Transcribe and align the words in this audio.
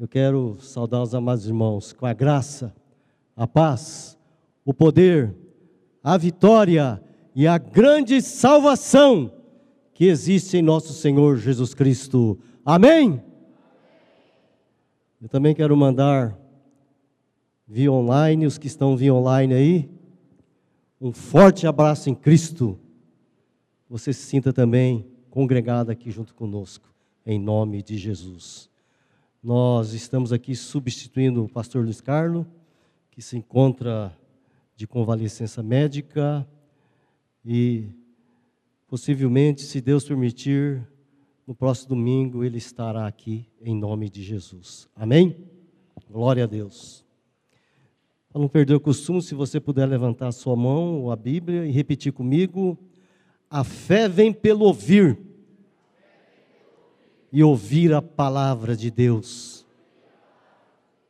Eu 0.00 0.08
quero 0.08 0.56
saudar 0.62 1.02
os 1.02 1.14
amados 1.14 1.46
irmãos 1.46 1.92
com 1.92 2.06
a 2.06 2.14
graça, 2.14 2.74
a 3.36 3.46
paz, 3.46 4.18
o 4.64 4.72
poder, 4.72 5.36
a 6.02 6.16
vitória 6.16 7.04
e 7.34 7.46
a 7.46 7.58
grande 7.58 8.22
salvação 8.22 9.30
que 9.92 10.06
existe 10.06 10.56
em 10.56 10.62
nosso 10.62 10.94
Senhor 10.94 11.36
Jesus 11.36 11.74
Cristo. 11.74 12.38
Amém? 12.64 13.22
Eu 15.20 15.28
também 15.28 15.54
quero 15.54 15.76
mandar 15.76 16.34
via 17.68 17.92
online, 17.92 18.46
os 18.46 18.56
que 18.56 18.68
estão 18.68 18.96
via 18.96 19.12
online 19.12 19.52
aí, 19.52 19.90
um 20.98 21.12
forte 21.12 21.66
abraço 21.66 22.08
em 22.08 22.14
Cristo. 22.14 22.80
Você 23.86 24.14
se 24.14 24.22
sinta 24.22 24.50
também 24.50 25.06
congregado 25.28 25.90
aqui 25.90 26.10
junto 26.10 26.34
conosco, 26.34 26.88
em 27.26 27.38
nome 27.38 27.82
de 27.82 27.98
Jesus. 27.98 28.69
Nós 29.42 29.94
estamos 29.94 30.34
aqui 30.34 30.54
substituindo 30.54 31.42
o 31.42 31.48
pastor 31.48 31.82
Luiz 31.82 31.98
Carlos, 31.98 32.44
que 33.10 33.22
se 33.22 33.38
encontra 33.38 34.14
de 34.76 34.86
convalescença 34.86 35.62
médica 35.62 36.46
e 37.42 37.88
possivelmente, 38.86 39.62
se 39.62 39.80
Deus 39.80 40.04
permitir, 40.04 40.86
no 41.46 41.54
próximo 41.54 41.88
domingo 41.88 42.44
ele 42.44 42.58
estará 42.58 43.06
aqui 43.06 43.48
em 43.62 43.74
nome 43.74 44.10
de 44.10 44.22
Jesus. 44.22 44.86
Amém? 44.94 45.34
Glória 46.10 46.44
a 46.44 46.46
Deus. 46.46 47.02
Para 48.30 48.42
não 48.42 48.48
perder 48.48 48.74
o 48.74 48.80
costume, 48.80 49.22
se 49.22 49.34
você 49.34 49.58
puder 49.58 49.86
levantar 49.86 50.28
a 50.28 50.32
sua 50.32 50.54
mão 50.54 51.00
ou 51.00 51.10
a 51.10 51.16
Bíblia 51.16 51.64
e 51.64 51.70
repetir 51.70 52.12
comigo: 52.12 52.76
a 53.48 53.64
fé 53.64 54.06
vem 54.06 54.34
pelo 54.34 54.66
ouvir 54.66 55.29
e 57.32 57.42
ouvir 57.42 57.92
a 57.92 58.02
palavra 58.02 58.76
de 58.76 58.90
Deus. 58.90 59.66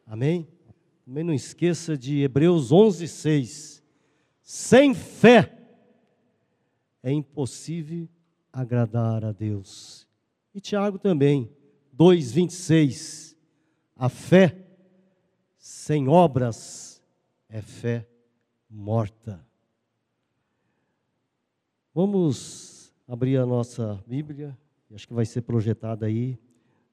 Amém? 0.07 0.47
Também 1.05 1.25
não 1.25 1.33
esqueça 1.33 1.97
de 1.97 2.21
Hebreus 2.21 2.71
11, 2.71 3.09
6. 3.09 3.83
Sem 4.43 4.95
fé 4.95 5.57
é 7.03 7.11
impossível 7.11 8.09
agradar 8.53 9.25
a 9.25 9.33
Deus. 9.33 10.07
E 10.55 10.61
Tiago 10.61 10.99
também, 10.99 11.51
2,26. 11.97 13.37
A 13.97 14.09
fé 14.09 14.57
sem 15.59 16.09
obras 16.09 17.03
é 17.49 17.61
fé 17.63 18.07
morta. 18.69 19.45
Vamos 21.95 22.93
abrir 23.07 23.37
a 23.37 23.47
nossa 23.47 24.03
Bíblia 24.07 24.57
acho 24.93 25.07
que 25.07 25.15
vai 25.15 25.25
ser 25.25 25.43
projetada 25.43 26.07
aí 26.07 26.37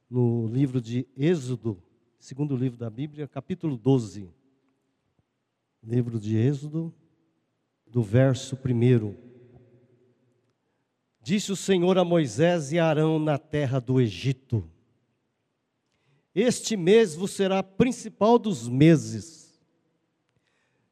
no 0.10 0.48
livro 0.48 0.80
de 0.80 1.08
Êxodo, 1.18 1.82
segundo 2.20 2.56
livro 2.56 2.78
da 2.78 2.90
Bíblia, 2.90 3.28
capítulo 3.28 3.76
12. 3.76 4.30
Livro 5.84 6.20
de 6.20 6.38
Êxodo, 6.38 6.94
do 7.88 8.04
verso 8.04 8.56
1. 8.56 9.16
Disse 11.22 11.52
o 11.52 11.56
Senhor 11.56 11.98
a 11.98 12.06
Moisés 12.06 12.72
e 12.72 12.80
a 12.80 12.86
Arão 12.86 13.18
na 13.18 13.40
terra 13.40 13.80
do 13.80 14.00
Egito: 14.00 14.70
Este 16.36 16.78
mês 16.78 17.16
vos 17.16 17.32
será 17.32 17.64
principal 17.64 18.38
dos 18.38 18.68
meses. 18.68 19.60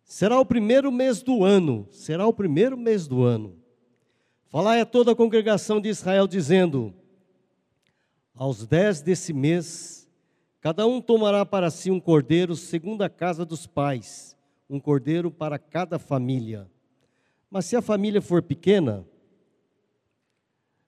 Será 0.04 0.40
o 0.40 0.46
primeiro 0.46 0.92
mês 0.92 1.22
do 1.22 1.44
ano, 1.44 1.88
será 1.92 2.26
o 2.26 2.34
primeiro 2.34 2.78
mês 2.78 3.08
do 3.08 3.24
ano. 3.24 3.65
Falai 4.48 4.80
a 4.80 4.86
toda 4.86 5.12
a 5.12 5.16
congregação 5.16 5.82
de 5.82 5.90
Israel, 5.90 6.28
dizendo: 6.28 6.94
Aos 8.34 8.66
dez 8.66 9.02
desse 9.02 9.34
mês, 9.34 10.08
cada 10.62 10.86
um 10.86 11.02
tomará 11.02 11.46
para 11.46 11.70
si 11.70 11.90
um 11.90 12.00
cordeiro 12.00 12.56
segundo 12.56 13.02
a 13.02 13.10
casa 13.10 13.44
dos 13.44 13.66
pais, 13.66 14.38
um 14.70 14.80
cordeiro 14.80 15.32
para 15.32 15.58
cada 15.58 15.98
família. 15.98 16.70
Mas 17.50 17.66
se 17.66 17.76
a 17.76 17.82
família 17.82 18.22
for 18.22 18.42
pequena, 18.42 19.06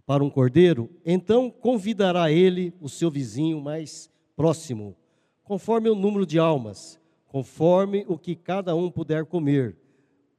para 0.06 0.24
um 0.24 0.30
cordeiro, 0.30 0.90
então 1.06 1.50
convidará 1.50 2.32
ele 2.32 2.74
o 2.80 2.88
seu 2.88 3.12
vizinho 3.12 3.60
mais 3.60 4.10
próximo, 4.38 4.96
conforme 5.44 5.90
o 5.90 5.96
número 5.96 6.26
de 6.26 6.40
almas, 6.40 6.98
conforme 7.28 8.06
o 8.08 8.18
que 8.18 8.34
cada 8.34 8.74
um 8.74 8.90
puder 8.90 9.26
comer 9.26 9.76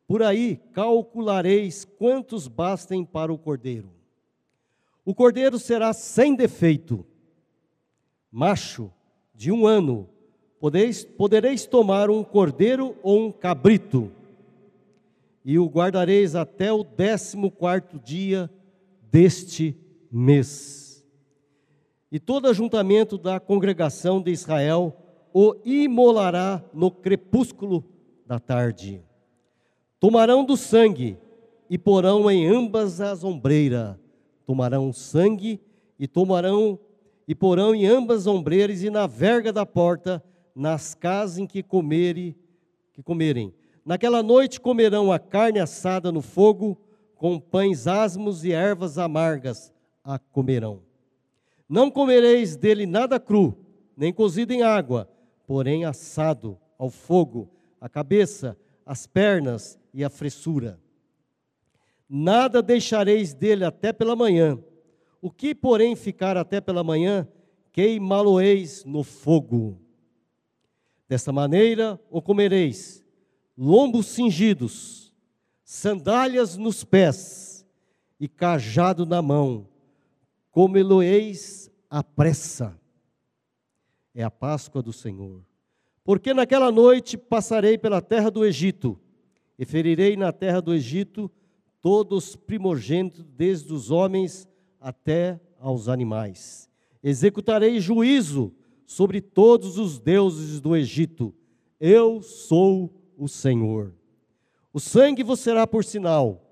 por 0.08 0.22
aí 0.22 0.58
calculareis 0.72 1.84
quantos 1.84 2.48
bastem 2.48 3.04
para 3.04 3.30
o 3.30 3.36
cordeiro. 3.36 3.90
O 5.04 5.14
cordeiro 5.14 5.58
será 5.58 5.92
sem 5.92 6.34
defeito, 6.34 7.04
macho, 8.32 8.90
de 9.34 9.52
um 9.52 9.66
ano. 9.66 10.08
Podeis, 10.58 11.04
podereis 11.04 11.66
tomar 11.66 12.10
um 12.10 12.24
cordeiro 12.24 12.96
ou 13.02 13.26
um 13.26 13.30
cabrito, 13.30 14.10
e 15.44 15.58
o 15.58 15.66
guardareis 15.66 16.34
até 16.34 16.72
o 16.72 16.82
décimo 16.82 17.50
quarto 17.50 17.98
dia 17.98 18.50
deste 19.10 19.76
mês. 20.10 21.06
E 22.10 22.18
todo 22.18 22.48
ajuntamento 22.48 23.16
da 23.16 23.38
congregação 23.38 24.20
de 24.22 24.30
Israel 24.30 24.96
o 25.32 25.54
imolará 25.64 26.64
no 26.72 26.90
crepúsculo 26.90 27.84
da 28.26 28.40
tarde. 28.40 29.02
Tomarão 30.00 30.44
do 30.44 30.56
sangue 30.56 31.18
e 31.68 31.76
porão 31.76 32.30
em 32.30 32.46
ambas 32.46 33.00
as 33.00 33.24
ombreiras. 33.24 33.96
Tomarão 34.46 34.92
sangue 34.92 35.60
e 35.98 36.06
tomarão 36.06 36.78
e 37.26 37.34
porão 37.34 37.74
em 37.74 37.86
ambas 37.86 38.20
as 38.20 38.26
ombreiras 38.26 38.82
e 38.82 38.90
na 38.90 39.06
verga 39.06 39.52
da 39.52 39.66
porta, 39.66 40.22
nas 40.54 40.94
casas 40.94 41.38
em 41.38 41.46
que 41.46 41.62
comerem, 41.62 42.34
que 42.94 43.02
comerem. 43.02 43.52
Naquela 43.84 44.22
noite 44.22 44.60
comerão 44.60 45.12
a 45.12 45.18
carne 45.18 45.58
assada 45.58 46.10
no 46.10 46.22
fogo, 46.22 46.78
com 47.16 47.38
pães 47.38 47.86
asmos 47.86 48.44
e 48.44 48.52
ervas 48.52 48.96
amargas 48.96 49.72
a 50.04 50.18
comerão. 50.18 50.80
Não 51.68 51.90
comereis 51.90 52.56
dele 52.56 52.86
nada 52.86 53.20
cru, 53.20 53.58
nem 53.96 54.12
cozido 54.12 54.52
em 54.52 54.62
água, 54.62 55.08
porém 55.46 55.84
assado 55.84 56.56
ao 56.78 56.88
fogo, 56.88 57.50
a 57.80 57.88
cabeça, 57.88 58.56
as 58.88 59.06
pernas 59.06 59.78
e 59.92 60.02
a 60.02 60.08
fressura. 60.08 60.80
Nada 62.08 62.62
deixareis 62.62 63.34
dele 63.34 63.62
até 63.62 63.92
pela 63.92 64.16
manhã. 64.16 64.58
O 65.20 65.30
que, 65.30 65.54
porém, 65.54 65.94
ficar 65.94 66.38
até 66.38 66.58
pela 66.58 66.82
manhã, 66.82 67.28
queimá-lo-eis 67.70 68.86
no 68.86 69.04
fogo. 69.04 69.78
Desta 71.06 71.30
maneira 71.30 72.00
o 72.08 72.22
comereis, 72.22 73.04
lombos 73.58 74.06
cingidos, 74.06 75.12
sandálias 75.62 76.56
nos 76.56 76.82
pés 76.82 77.66
e 78.18 78.26
cajado 78.26 79.04
na 79.04 79.20
mão, 79.20 79.68
comê-lo-eis 80.50 81.70
à 81.90 82.02
pressa. 82.02 82.80
É 84.14 84.22
a 84.22 84.30
Páscoa 84.30 84.82
do 84.82 84.94
Senhor. 84.94 85.47
Porque 86.08 86.32
naquela 86.32 86.72
noite 86.72 87.18
passarei 87.18 87.76
pela 87.76 88.00
terra 88.00 88.30
do 88.30 88.42
Egito, 88.42 88.98
e 89.58 89.66
ferirei 89.66 90.16
na 90.16 90.32
terra 90.32 90.58
do 90.58 90.72
Egito 90.72 91.30
todos 91.82 92.34
primogênitos, 92.34 93.26
desde 93.36 93.70
os 93.74 93.90
homens 93.90 94.48
até 94.80 95.38
aos 95.60 95.86
animais. 95.86 96.66
Executarei 97.02 97.78
juízo 97.78 98.54
sobre 98.86 99.20
todos 99.20 99.76
os 99.76 99.98
deuses 99.98 100.62
do 100.62 100.74
Egito. 100.74 101.34
Eu 101.78 102.22
sou 102.22 102.90
o 103.14 103.28
Senhor. 103.28 103.92
O 104.72 104.80
sangue 104.80 105.22
vos 105.22 105.40
será 105.40 105.66
por 105.66 105.84
sinal, 105.84 106.42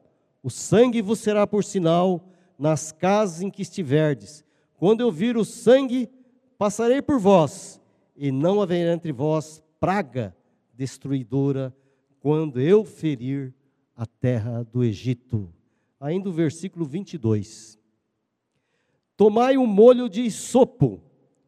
o 0.43 0.51
sangue 0.51 1.01
vos 1.01 1.19
será 1.19 1.47
por 1.47 1.65
sinal 1.65 2.29
nas 2.59 2.93
casas 2.93 3.41
em 3.41 3.49
que 3.49 3.63
estiverdes. 3.63 4.45
Quando 4.77 5.01
eu 5.01 5.11
vir 5.11 5.35
o 5.35 5.47
sangue, 5.47 6.11
passarei 6.59 7.01
por 7.01 7.19
vós, 7.19 7.81
e 8.17 8.33
não 8.33 8.61
haverá 8.61 8.93
entre 8.93 9.13
vós 9.13 9.63
praga 9.79 10.35
destruidora 10.73 11.75
quando 12.21 12.61
eu 12.61 12.85
ferir 12.85 13.55
a 13.95 14.07
terra 14.07 14.65
do 14.65 14.83
Egito. 14.83 15.53
Ainda 16.01 16.29
o 16.29 16.33
versículo 16.33 16.85
22. 16.85 17.79
Tomai 19.17 19.57
um 19.57 19.67
molho 19.67 20.09
de 20.09 20.31
sopo, 20.31 21.03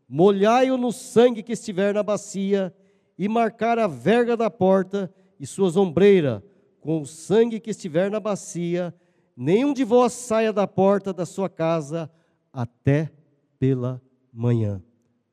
molhai-o 0.08 0.78
no 0.78 0.90
sangue 0.92 1.42
que 1.42 1.52
estiver 1.52 1.92
na 1.92 2.02
bacia, 2.02 2.74
e 3.18 3.28
marcar 3.28 3.78
a 3.78 3.88
verga 3.88 4.36
da 4.36 4.48
porta 4.48 5.12
e 5.40 5.46
suas 5.46 5.76
ombreiras, 5.76 6.40
com 6.80 7.00
o 7.00 7.06
sangue 7.06 7.58
que 7.58 7.70
estiver 7.70 8.10
na 8.10 8.20
bacia, 8.20 8.94
nenhum 9.36 9.74
de 9.74 9.82
vós 9.82 10.12
saia 10.12 10.52
da 10.52 10.66
porta 10.66 11.12
da 11.12 11.26
sua 11.26 11.48
casa 11.48 12.10
até 12.52 13.10
pela 13.58 14.00
manhã. 14.32 14.80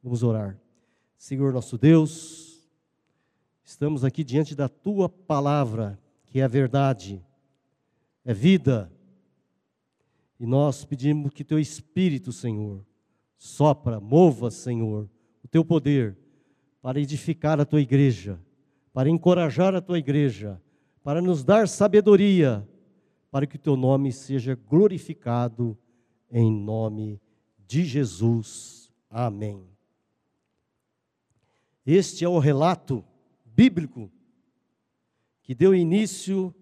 Vamos 0.04 0.24
orar. 0.24 0.60
Senhor 1.18 1.54
nosso 1.54 1.78
Deus, 1.78 2.46
Estamos 3.66 4.06
aqui 4.06 4.24
diante 4.24 4.54
da 4.54 4.70
tua 4.70 5.10
palavra, 5.10 6.00
que 6.28 6.40
é 6.40 6.44
a 6.44 6.48
verdade, 6.48 7.26
é 8.24 8.32
vida. 8.32 8.92
E 10.40 10.46
nós 10.46 10.86
pedimos 10.86 11.32
que 11.34 11.44
teu 11.44 11.58
Espírito, 11.58 12.32
Senhor, 12.32 12.86
sopra, 13.40 14.00
mova, 14.00 14.52
Senhor, 14.52 15.10
o 15.44 15.48
teu 15.48 15.66
poder, 15.66 16.16
para 16.80 17.02
edificar 17.02 17.60
a 17.60 17.66
tua 17.66 17.82
igreja, 17.82 18.40
para 18.94 19.10
encorajar 19.10 19.74
a 19.74 19.82
tua 19.82 19.98
igreja, 19.98 20.62
para 21.04 21.20
nos 21.20 21.44
dar 21.44 21.68
sabedoria, 21.68 22.68
para 23.32 23.48
que 23.48 23.56
o 23.56 23.60
teu 23.60 23.76
nome 23.76 24.12
seja 24.12 24.54
glorificado 24.54 25.76
em 26.32 26.52
nome 26.52 27.20
de 27.66 27.84
Jesus. 27.84 28.94
Amém. 29.10 29.75
Este 31.86 32.26
é 32.26 32.30
o 32.30 32.40
relato 32.40 33.06
bíblico 33.46 34.12
que 35.44 35.54
deu 35.54 35.76
início 35.76 36.54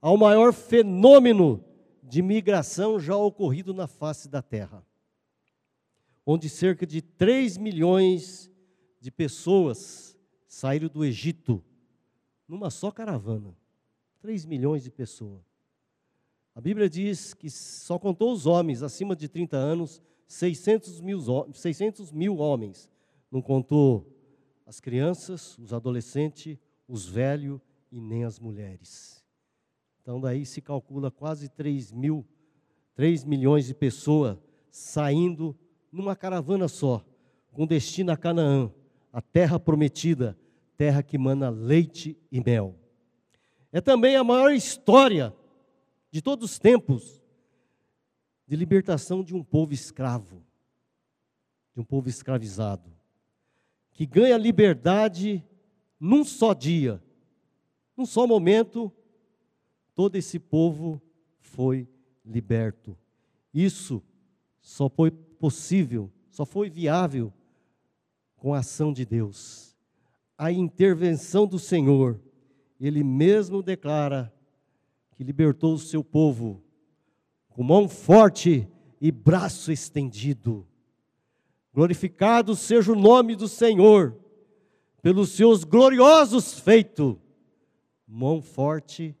ao 0.00 0.16
maior 0.16 0.52
fenômeno 0.52 1.64
de 2.02 2.22
migração 2.22 3.00
já 3.00 3.16
ocorrido 3.16 3.74
na 3.74 3.88
face 3.88 4.28
da 4.28 4.40
terra, 4.40 4.86
onde 6.24 6.48
cerca 6.48 6.86
de 6.86 7.02
3 7.02 7.58
milhões 7.58 8.48
de 9.00 9.10
pessoas 9.10 10.16
saíram 10.46 10.88
do 10.88 11.04
Egito 11.04 11.62
numa 12.46 12.70
só 12.70 12.92
caravana. 12.92 13.56
3 14.20 14.46
milhões 14.46 14.84
de 14.84 14.90
pessoas. 14.90 15.42
A 16.54 16.60
Bíblia 16.60 16.88
diz 16.88 17.34
que 17.34 17.50
só 17.50 17.98
contou 17.98 18.32
os 18.32 18.46
homens 18.46 18.82
acima 18.82 19.14
de 19.14 19.28
30 19.28 19.56
anos, 19.56 20.00
600 20.26 21.00
mil, 21.00 21.20
600 21.52 22.12
mil 22.12 22.38
homens. 22.38 22.90
Não 23.30 23.42
contou 23.42 24.17
as 24.68 24.80
crianças, 24.80 25.56
os 25.56 25.72
adolescentes, 25.72 26.58
os 26.86 27.06
velhos 27.06 27.58
e 27.90 27.98
nem 28.02 28.24
as 28.24 28.38
mulheres. 28.38 29.24
Então 30.02 30.20
daí 30.20 30.44
se 30.44 30.60
calcula 30.60 31.10
quase 31.10 31.48
3 31.48 31.90
mil, 31.90 32.22
3 32.94 33.24
milhões 33.24 33.64
de 33.64 33.72
pessoas 33.72 34.36
saindo 34.70 35.58
numa 35.90 36.14
caravana 36.14 36.68
só, 36.68 37.02
com 37.50 37.66
destino 37.66 38.12
a 38.12 38.16
Canaã, 38.16 38.70
a 39.10 39.22
terra 39.22 39.58
prometida, 39.58 40.38
terra 40.76 41.02
que 41.02 41.16
mana 41.16 41.48
leite 41.48 42.14
e 42.30 42.38
mel. 42.38 42.78
É 43.72 43.80
também 43.80 44.16
a 44.16 44.22
maior 44.22 44.52
história 44.52 45.34
de 46.10 46.20
todos 46.20 46.50
os 46.50 46.58
tempos 46.58 47.22
de 48.46 48.54
libertação 48.54 49.24
de 49.24 49.34
um 49.34 49.42
povo 49.42 49.72
escravo, 49.72 50.44
de 51.74 51.80
um 51.80 51.84
povo 51.84 52.10
escravizado, 52.10 52.97
que 53.98 54.06
ganha 54.06 54.38
liberdade 54.38 55.44
num 55.98 56.22
só 56.22 56.54
dia, 56.54 57.02
num 57.96 58.06
só 58.06 58.28
momento, 58.28 58.92
todo 59.92 60.14
esse 60.14 60.38
povo 60.38 61.02
foi 61.40 61.88
liberto. 62.24 62.96
Isso 63.52 64.00
só 64.60 64.88
foi 64.88 65.10
possível, 65.10 66.12
só 66.30 66.46
foi 66.46 66.70
viável 66.70 67.32
com 68.36 68.54
a 68.54 68.58
ação 68.60 68.92
de 68.92 69.04
Deus. 69.04 69.76
A 70.38 70.52
intervenção 70.52 71.44
do 71.44 71.58
Senhor, 71.58 72.20
Ele 72.80 73.02
mesmo 73.02 73.64
declara 73.64 74.32
que 75.16 75.24
libertou 75.24 75.74
o 75.74 75.78
seu 75.78 76.04
povo 76.04 76.62
com 77.48 77.64
mão 77.64 77.88
forte 77.88 78.68
e 79.00 79.10
braço 79.10 79.72
estendido. 79.72 80.67
Glorificado 81.72 82.56
seja 82.56 82.92
o 82.92 82.96
nome 82.96 83.36
do 83.36 83.48
Senhor 83.48 84.18
pelos 85.02 85.30
seus 85.30 85.64
gloriosos 85.64 86.58
feitos. 86.58 87.16
Mão 88.06 88.40
forte 88.40 89.16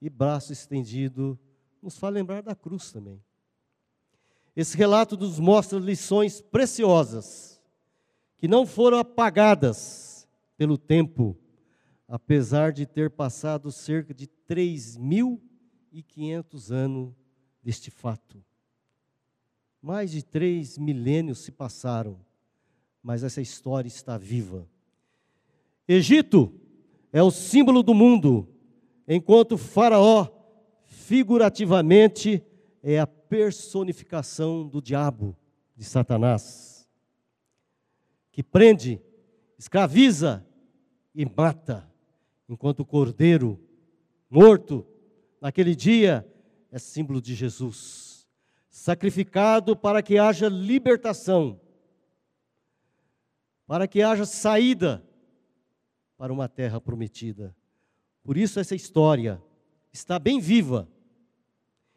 e 0.00 0.10
braço 0.10 0.52
estendido 0.52 1.38
nos 1.80 1.96
faz 1.96 2.12
lembrar 2.12 2.42
da 2.42 2.54
cruz 2.54 2.92
também. 2.92 3.22
Esse 4.54 4.76
relato 4.76 5.16
nos 5.16 5.38
mostra 5.38 5.78
lições 5.78 6.40
preciosas 6.40 7.62
que 8.36 8.46
não 8.46 8.66
foram 8.66 8.98
apagadas 8.98 10.28
pelo 10.56 10.76
tempo 10.76 11.38
apesar 12.12 12.72
de 12.72 12.84
ter 12.84 13.10
passado 13.10 13.72
cerca 13.72 14.12
de 14.12 14.28
3.500 14.46 16.70
anos 16.70 17.14
deste 17.62 17.90
fato. 17.90 18.44
Mais 19.82 20.12
de 20.12 20.22
três 20.22 20.78
milênios 20.78 21.40
se 21.40 21.50
passaram, 21.50 22.18
mas 23.02 23.24
essa 23.24 23.40
história 23.40 23.88
está 23.88 24.16
viva. 24.16 24.68
Egito 25.88 26.54
é 27.12 27.22
o 27.22 27.30
símbolo 27.30 27.82
do 27.82 27.92
mundo, 27.92 28.48
enquanto 29.06 29.58
Faraó, 29.58 30.28
figurativamente, 30.84 32.42
é 32.82 33.00
a 33.00 33.06
personificação 33.06 34.68
do 34.68 34.80
diabo, 34.80 35.36
de 35.76 35.84
Satanás, 35.84 36.88
que 38.30 38.42
prende, 38.42 39.00
escraviza 39.58 40.46
e 41.14 41.24
mata 41.26 41.90
enquanto 42.48 42.80
o 42.80 42.84
cordeiro 42.84 43.58
morto 44.28 44.86
naquele 45.40 45.74
dia 45.74 46.26
é 46.70 46.78
símbolo 46.78 47.20
de 47.20 47.34
Jesus, 47.34 48.11
sacrificado 48.72 49.76
para 49.76 50.02
que 50.02 50.18
haja 50.18 50.48
libertação, 50.48 51.60
para 53.66 53.86
que 53.86 54.02
haja 54.02 54.24
saída 54.24 55.06
para 56.16 56.32
uma 56.32 56.48
terra 56.48 56.80
prometida. 56.80 57.54
Por 58.24 58.38
isso 58.38 58.58
essa 58.58 58.74
história 58.74 59.40
está 59.92 60.18
bem 60.18 60.40
viva 60.40 60.88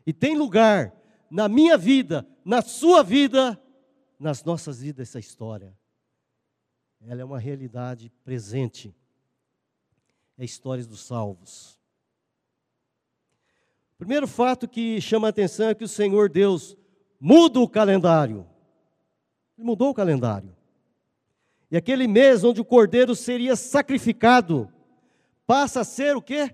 e 0.05 0.11
tem 0.11 0.37
lugar 0.37 0.93
na 1.31 1.47
minha 1.47 1.77
vida, 1.77 2.27
na 2.43 2.61
sua 2.61 3.01
vida, 3.01 3.59
nas 4.19 4.43
nossas 4.43 4.81
vidas 4.81 5.07
essa 5.07 5.19
história. 5.19 5.73
Ela 6.99 7.21
é 7.21 7.25
uma 7.25 7.39
realidade 7.39 8.11
presente 8.23 8.93
é 10.37 10.43
histórias 10.43 10.85
dos 10.85 11.05
salvos. 11.05 11.79
Primeiro 14.05 14.27
fato 14.27 14.67
que 14.67 15.01
chama 15.01 15.27
a 15.27 15.31
atenção 15.31 15.69
é 15.69 15.73
que 15.73 15.83
o 15.83 15.87
Senhor 15.87 16.29
Deus 16.29 16.77
muda 17.19 17.59
o 17.59 17.67
calendário. 17.67 18.45
Ele 19.57 19.65
mudou 19.65 19.89
o 19.89 19.93
calendário. 19.95 20.55
E 21.71 21.75
aquele 21.75 22.07
mês 22.07 22.43
onde 22.43 22.61
o 22.61 22.65
cordeiro 22.65 23.15
seria 23.15 23.55
sacrificado 23.55 24.71
passa 25.47 25.81
a 25.81 25.83
ser 25.83 26.15
o 26.15 26.21
quê? 26.21 26.53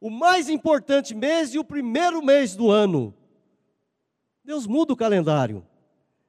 O 0.00 0.08
mais 0.08 0.48
importante 0.48 1.12
mês 1.12 1.52
e 1.54 1.58
o 1.58 1.64
primeiro 1.64 2.24
mês 2.24 2.54
do 2.54 2.70
ano. 2.70 3.12
Deus 4.44 4.64
muda 4.64 4.92
o 4.92 4.96
calendário. 4.96 5.66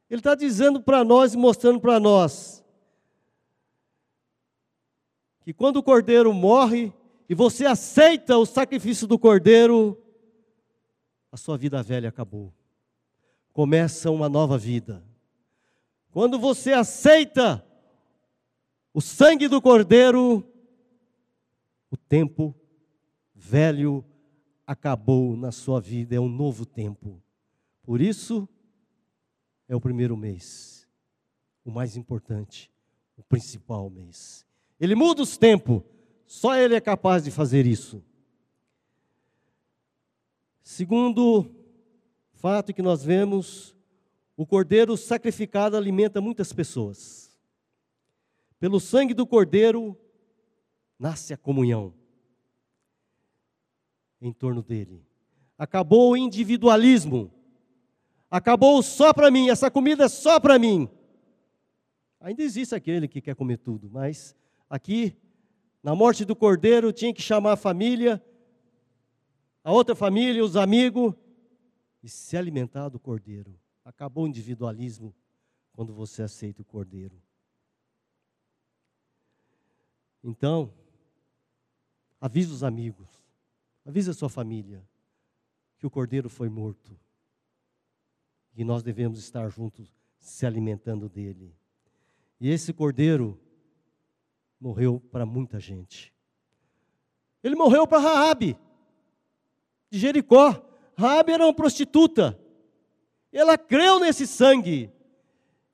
Ele 0.09 0.21
está 0.21 0.33
dizendo 0.33 0.81
para 0.81 1.04
nós 1.04 1.36
e 1.36 1.38
mostrando 1.38 1.80
para 1.80 2.00
nós 2.00 2.65
que 5.42 5.54
quando 5.54 5.78
o 5.78 5.83
cordeiro 5.83 6.33
morre 6.33 6.92
e 7.30 7.35
você 7.35 7.64
aceita 7.68 8.40
o 8.40 8.45
sacrifício 8.45 9.06
do 9.06 9.19
cordeiro, 9.19 9.95
a 11.31 11.38
sua 11.38 11.57
vida 11.57 11.81
velha 11.81 12.10
acabou. 12.10 12.54
Começa 13.54 14.12
uma 14.12 14.30
nova 14.30 14.57
vida. 14.57 15.04
Quando 16.12 16.40
você 16.40 16.74
aceita 16.74 17.64
o 18.94 19.02
sangue 19.02 19.48
do 19.48 19.62
cordeiro, 19.62 20.44
o 21.92 21.98
tempo 21.98 22.56
velho 23.34 24.04
acabou 24.66 25.38
na 25.38 25.52
sua 25.52 25.80
vida, 25.80 26.16
é 26.16 26.19
um 26.19 26.30
novo 26.30 26.66
tempo. 26.66 27.22
Por 27.84 28.02
isso, 28.02 28.48
é 29.68 29.76
o 29.76 29.81
primeiro 29.81 30.18
mês, 30.18 30.88
o 31.64 31.72
mais 31.72 31.96
importante, 31.96 32.72
o 33.16 33.24
principal 33.24 33.90
mês. 33.90 34.46
Ele 34.80 34.96
muda 34.96 35.22
os 35.22 35.38
tempos. 35.38 35.81
Só 36.26 36.56
Ele 36.56 36.76
é 36.76 36.81
capaz 36.81 37.24
de 37.24 37.31
fazer 37.31 37.66
isso. 37.66 38.04
Segundo 40.69 41.50
fato 42.33 42.74
que 42.74 42.81
nós 42.81 43.02
vemos, 43.02 43.74
o 44.36 44.45
cordeiro 44.45 44.97
sacrificado 44.97 45.78
alimenta 45.78 46.19
muitas 46.19 46.52
pessoas. 46.52 47.40
Pelo 48.59 48.78
sangue 48.78 49.14
do 49.14 49.26
cordeiro 49.26 49.97
nasce 51.00 51.33
a 51.33 51.38
comunhão 51.38 51.94
em 54.19 54.33
torno 54.33 54.62
dele. 54.62 55.06
Acabou 55.57 56.12
o 56.12 56.18
individualismo. 56.18 57.31
Acabou 58.30 58.83
só 58.83 59.14
para 59.14 59.31
mim, 59.31 59.50
essa 59.50 59.71
comida 59.71 60.04
é 60.04 60.09
só 60.09 60.38
para 60.38 60.59
mim. 60.59 60.90
Ainda 62.19 62.44
existe 62.44 62.76
aquele 62.76 63.07
que 63.07 63.21
quer 63.21 63.36
comer 63.36 63.59
tudo, 63.59 63.90
mas 63.90 64.36
aqui, 64.69 65.16
na 65.81 65.95
morte 65.95 66.26
do 66.26 66.36
cordeiro, 66.36 66.92
tinha 66.92 67.14
que 67.14 67.21
chamar 67.21 67.54
a 67.54 67.57
família, 67.57 68.21
a 69.68 69.71
outra 69.74 69.94
família, 69.94 70.42
os 70.42 70.56
amigos, 70.56 71.14
e 72.02 72.07
se 72.07 72.38
alimentar 72.38 72.88
do 72.88 72.97
cordeiro. 72.97 73.54
Acabou 73.83 74.24
o 74.24 74.28
individualismo 74.30 75.14
quando 75.74 75.94
você 75.94 76.24
aceita 76.24 76.62
o 76.62 76.66
cordeiro. 76.66 77.21
Então, 80.24 80.74
avise 82.21 82.50
os 82.50 82.64
amigos, 82.64 83.09
avise 83.86 84.09
a 84.09 84.14
sua 84.14 84.30
família 84.30 84.88
que 85.78 85.86
o 85.86 85.92
cordeiro 85.92 86.30
foi 86.30 86.47
morto 86.47 86.97
e 88.56 88.64
nós 88.64 88.81
devemos 88.81 89.19
estar 89.19 89.50
juntos 89.50 89.94
se 90.18 90.45
alimentando 90.45 91.09
dele. 91.09 91.54
E 92.40 92.50
esse 92.50 92.71
cordeiro 92.71 93.38
morreu 94.62 95.02
para 95.12 95.26
muita 95.26 95.59
gente. 95.59 96.14
Ele 97.44 97.56
morreu 97.57 97.86
para 97.86 98.00
Raabe, 98.00 98.57
de 99.90 100.00
Jericó. 100.00 100.64
Raabe 100.98 101.32
era 101.34 101.46
uma 101.46 101.54
prostituta. 101.54 102.40
Ela 103.32 103.58
creu 103.58 104.00
nesse 104.00 104.26
sangue. 104.26 104.92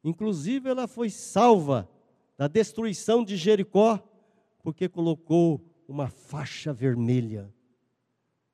Inclusive, 0.04 0.70
ela 0.70 0.88
foi 0.88 1.10
salva 1.10 1.90
da 2.38 2.48
destruição 2.48 3.24
de 3.24 3.38
Jericó, 3.38 4.00
porque 4.62 4.90
colocou 4.90 5.62
uma 5.88 6.10
faixa 6.10 6.74
vermelha 6.74 7.54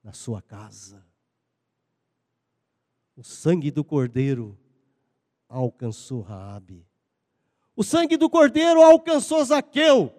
na 0.03 0.13
sua 0.13 0.41
casa. 0.41 1.03
O 3.15 3.23
sangue 3.23 3.71
do 3.71 3.83
cordeiro 3.83 4.57
alcançou 5.47 6.21
Raabe. 6.21 6.85
O 7.75 7.83
sangue 7.83 8.17
do 8.17 8.29
cordeiro 8.29 8.81
alcançou 8.81 9.43
Zaqueu, 9.43 10.13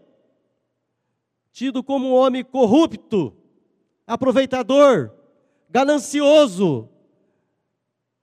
tido 1.53 1.83
como 1.85 2.09
um 2.09 2.15
homem 2.15 2.43
corrupto, 2.43 3.37
aproveitador, 4.07 5.15
ganancioso. 5.71 6.89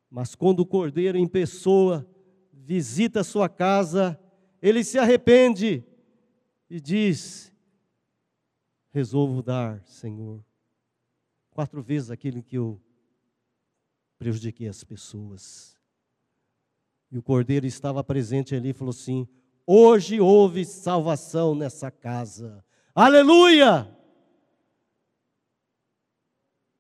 Mas 0.10 0.36
quando 0.36 0.60
o 0.60 0.66
cordeiro 0.66 1.18
em 1.18 1.28
pessoa 1.28 2.08
visita 2.52 3.22
a 3.22 3.24
sua 3.24 3.48
casa, 3.50 4.20
ele 4.62 4.84
se 4.84 5.00
arrepende 5.00 5.84
e 6.70 6.80
diz: 6.80 7.52
Resolvo 8.92 9.42
dar, 9.42 9.82
Senhor, 9.86 10.44
quatro 11.52 11.82
vezes 11.82 12.12
aquilo 12.12 12.44
que 12.44 12.58
eu 12.58 12.82
prejudiquei 14.18 14.68
as 14.68 14.84
pessoas. 14.84 15.78
E 17.12 17.18
o 17.18 17.24
cordeiro 17.24 17.66
estava 17.66 18.04
presente 18.04 18.56
ali 18.56 18.70
e 18.70 18.74
falou 18.74 18.92
assim: 18.92 19.28
Hoje 19.66 20.20
houve 20.20 20.66
salvação 20.66 21.56
nessa 21.56 21.92
casa. 21.92 22.64
Aleluia! 22.94 23.97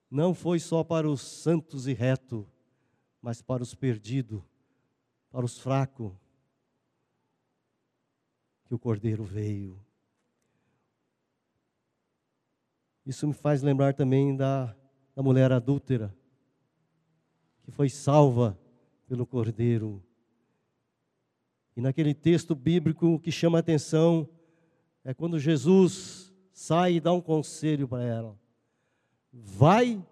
Não 0.10 0.34
foi 0.34 0.60
só 0.60 0.84
para 0.84 1.10
os 1.10 1.22
santos 1.22 1.88
e 1.88 1.94
retos, 1.94 2.46
mas 3.22 3.42
para 3.42 3.62
os 3.62 3.76
perdidos, 3.76 4.42
para 5.30 5.46
os 5.46 5.58
fracos, 5.58 6.14
que 8.66 8.74
o 8.74 8.80
cordeiro 8.80 9.24
veio. 9.24 9.80
Isso 13.06 13.26
me 13.26 13.34
faz 13.34 13.62
lembrar 13.62 13.94
também 13.94 14.36
da, 14.36 14.76
da 15.16 15.24
mulher 15.24 15.52
adúltera, 15.52 16.14
que 17.64 17.72
foi 17.72 17.90
salva 17.90 18.60
pelo 19.08 19.26
cordeiro. 19.26 20.04
E 21.76 21.82
naquele 21.82 22.14
texto 22.14 22.54
bíblico 22.54 23.20
que 23.20 23.32
chama 23.32 23.58
a 23.58 23.62
atenção 23.62 24.30
é 25.04 25.14
quando 25.14 25.40
Jesus 25.40 26.34
sai 26.52 26.96
e 26.96 27.00
dá 27.00 27.14
um 27.14 27.22
conselho 27.22 27.88
para 27.88 28.04
ela: 28.04 28.38
vai 29.40 30.04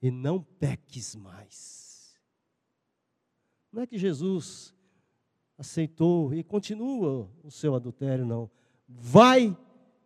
e 0.00 0.10
não 0.10 0.42
peques 0.42 1.14
mais. 1.14 2.16
Não 3.72 3.82
é 3.82 3.86
que 3.86 3.98
Jesus 3.98 4.74
aceitou 5.56 6.32
e 6.32 6.44
continua 6.44 7.30
o 7.42 7.50
seu 7.50 7.74
adultério, 7.74 8.24
não. 8.24 8.50
Vai 8.88 9.56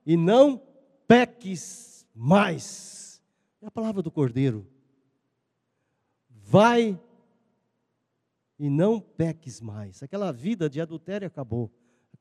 e 0.04 0.16
não 0.16 0.60
peques 1.06 2.06
mais. 2.14 3.22
É 3.60 3.66
a 3.66 3.70
palavra 3.70 4.02
do 4.02 4.10
Cordeiro. 4.10 4.66
Vai 6.28 6.98
e 8.58 8.70
não 8.70 9.00
peques 9.00 9.60
mais. 9.60 10.02
Aquela 10.02 10.32
vida 10.32 10.68
de 10.68 10.80
adultério 10.80 11.26
acabou. 11.26 11.70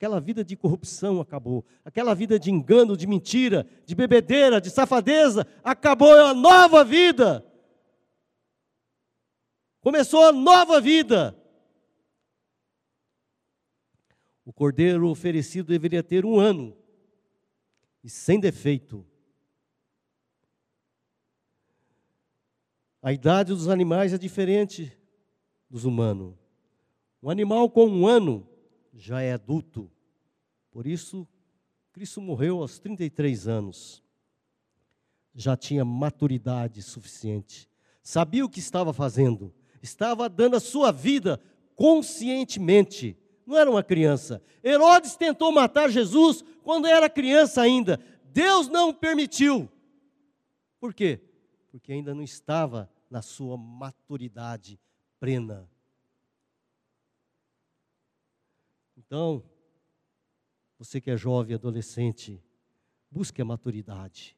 Aquela 0.01 0.19
vida 0.19 0.43
de 0.43 0.57
corrupção 0.57 1.21
acabou. 1.21 1.63
Aquela 1.85 2.15
vida 2.15 2.39
de 2.39 2.49
engano, 2.49 2.97
de 2.97 3.05
mentira, 3.05 3.67
de 3.85 3.93
bebedeira, 3.93 4.59
de 4.59 4.71
safadeza, 4.71 5.45
acabou. 5.63 6.11
Uma 6.11 6.33
nova 6.33 6.83
vida. 6.83 7.45
Começou 9.79 10.25
a 10.25 10.31
nova 10.31 10.81
vida. 10.81 11.39
O 14.43 14.51
cordeiro 14.51 15.07
oferecido 15.07 15.67
deveria 15.67 16.01
ter 16.01 16.25
um 16.25 16.39
ano 16.39 16.75
e 18.03 18.09
sem 18.09 18.39
defeito. 18.39 19.05
A 23.03 23.13
idade 23.13 23.53
dos 23.53 23.69
animais 23.69 24.13
é 24.13 24.17
diferente 24.17 24.97
dos 25.69 25.85
humanos. 25.85 26.33
Um 27.21 27.29
animal 27.29 27.69
com 27.69 27.85
um 27.85 28.07
ano 28.07 28.49
já 28.93 29.21
é 29.21 29.33
adulto. 29.33 29.89
Por 30.71 30.85
isso, 30.85 31.27
Cristo 31.91 32.21
morreu 32.21 32.61
aos 32.61 32.79
33 32.79 33.47
anos. 33.47 34.03
Já 35.33 35.55
tinha 35.55 35.85
maturidade 35.85 36.81
suficiente. 36.81 37.69
Sabia 38.01 38.45
o 38.45 38.49
que 38.49 38.59
estava 38.59 38.93
fazendo. 38.93 39.53
Estava 39.81 40.27
dando 40.27 40.55
a 40.55 40.59
sua 40.59 40.91
vida 40.91 41.39
conscientemente. 41.75 43.17
Não 43.45 43.57
era 43.57 43.69
uma 43.69 43.83
criança. 43.83 44.41
Herodes 44.63 45.15
tentou 45.15 45.51
matar 45.51 45.89
Jesus 45.89 46.43
quando 46.63 46.87
era 46.87 47.09
criança 47.09 47.61
ainda. 47.61 47.99
Deus 48.25 48.67
não 48.67 48.93
permitiu. 48.93 49.69
Por 50.79 50.93
quê? 50.93 51.21
Porque 51.71 51.91
ainda 51.91 52.13
não 52.13 52.23
estava 52.23 52.89
na 53.09 53.21
sua 53.21 53.57
maturidade 53.57 54.79
plena. 55.19 55.69
Então, 59.11 59.43
você 60.79 61.01
que 61.01 61.11
é 61.11 61.17
jovem, 61.17 61.53
adolescente, 61.53 62.41
busque 63.11 63.41
a 63.41 63.45
maturidade. 63.45 64.37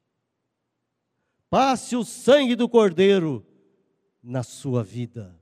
Passe 1.48 1.96
o 1.96 2.04
sangue 2.04 2.56
do 2.56 2.68
Cordeiro 2.68 3.46
na 4.24 4.42
sua 4.42 4.84
vida. 4.84 5.40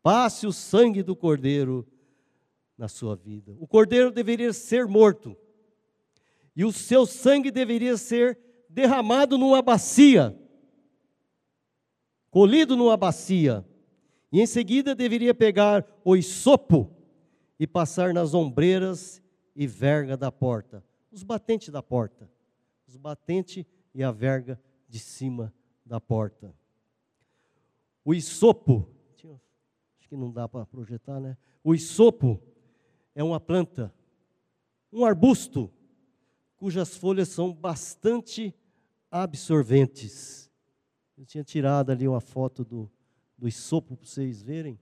Passe 0.00 0.46
o 0.46 0.52
sangue 0.52 1.02
do 1.02 1.16
Cordeiro 1.16 1.84
na 2.76 2.86
sua 2.86 3.16
vida. 3.16 3.56
O 3.58 3.66
Cordeiro 3.66 4.12
deveria 4.12 4.52
ser 4.52 4.86
morto. 4.86 5.36
E 6.54 6.64
o 6.64 6.70
seu 6.70 7.06
sangue 7.06 7.50
deveria 7.50 7.96
ser 7.96 8.38
derramado 8.70 9.36
numa 9.36 9.60
bacia. 9.60 10.32
Colhido 12.30 12.76
numa 12.76 12.96
bacia 12.96 13.66
e 14.30 14.40
em 14.40 14.46
seguida 14.46 14.94
deveria 14.94 15.34
pegar 15.34 15.84
o 16.04 16.16
isopo 16.16 16.97
e 17.58 17.66
passar 17.66 18.14
nas 18.14 18.34
ombreiras 18.34 19.22
e 19.54 19.66
verga 19.66 20.16
da 20.16 20.30
porta, 20.30 20.84
os 21.10 21.22
batentes 21.22 21.70
da 21.70 21.82
porta, 21.82 22.30
os 22.86 22.96
batentes 22.96 23.64
e 23.94 24.02
a 24.02 24.12
verga 24.12 24.60
de 24.88 24.98
cima 24.98 25.52
da 25.84 26.00
porta. 26.00 26.54
O 28.04 28.14
isopo, 28.14 28.88
acho 29.98 30.08
que 30.08 30.16
não 30.16 30.32
dá 30.32 30.48
para 30.48 30.64
projetar, 30.64 31.20
né? 31.20 31.36
O 31.62 31.74
isopo 31.74 32.40
é 33.14 33.22
uma 33.22 33.40
planta, 33.40 33.92
um 34.92 35.04
arbusto, 35.04 35.70
cujas 36.56 36.96
folhas 36.96 37.28
são 37.28 37.52
bastante 37.52 38.54
absorventes. 39.10 40.50
Eu 41.16 41.26
tinha 41.26 41.42
tirado 41.42 41.90
ali 41.90 42.06
uma 42.06 42.20
foto 42.20 42.64
do, 42.64 42.90
do 43.36 43.48
isopo 43.48 43.96
para 43.96 44.06
vocês 44.06 44.42
verem, 44.42 44.78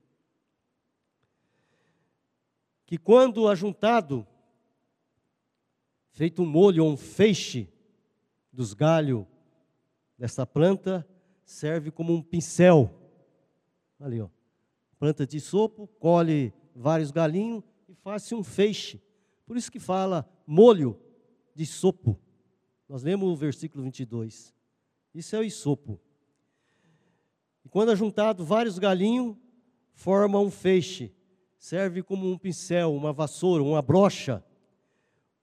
que 2.87 2.97
quando 2.97 3.49
ajuntado, 3.49 4.25
feito 6.13 6.43
um 6.43 6.47
molho 6.47 6.85
ou 6.85 6.93
um 6.93 6.97
feixe 6.97 7.69
dos 8.53 8.73
galhos 8.73 9.27
dessa 10.17 10.47
planta, 10.47 11.07
serve 11.45 11.91
como 11.91 12.15
um 12.15 12.23
pincel. 12.23 12.91
Ali, 13.99 14.21
ó. 14.21 14.29
Planta 14.99 15.27
de 15.27 15.41
sopo, 15.41 15.89
colhe 15.99 16.55
vários 16.75 17.11
galinhos 17.11 17.63
e 17.89 17.95
faz-se 17.95 18.35
um 18.35 18.43
feixe. 18.43 19.03
Por 19.45 19.57
isso 19.57 19.71
que 19.71 19.81
fala 19.81 20.27
molho 20.47 20.99
de 21.55 21.67
sopo. 21.67 22.19
Nós 22.89 23.03
lemos 23.03 23.29
o 23.29 23.37
versículo 23.37 23.83
22. 23.83 24.55
Isso 25.13 25.35
é 25.35 25.39
o 25.41 25.45
isopo. 25.45 26.01
E 27.65 27.69
quando 27.69 27.91
ajuntado 27.91 28.45
vários 28.45 28.79
galinhos, 28.79 29.37
forma 29.93 30.39
um 30.39 30.51
feixe. 30.51 31.13
Serve 31.59 32.03
como 32.03 32.31
um 32.31 32.39
pincel, 32.39 32.95
uma 32.95 33.13
vassoura, 33.13 33.63
uma 33.63 33.83
brocha. 33.83 34.45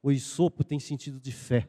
O 0.01 0.11
isopo 0.11 0.63
tem 0.63 0.79
sentido 0.79 1.19
de 1.19 1.31
fé. 1.31 1.67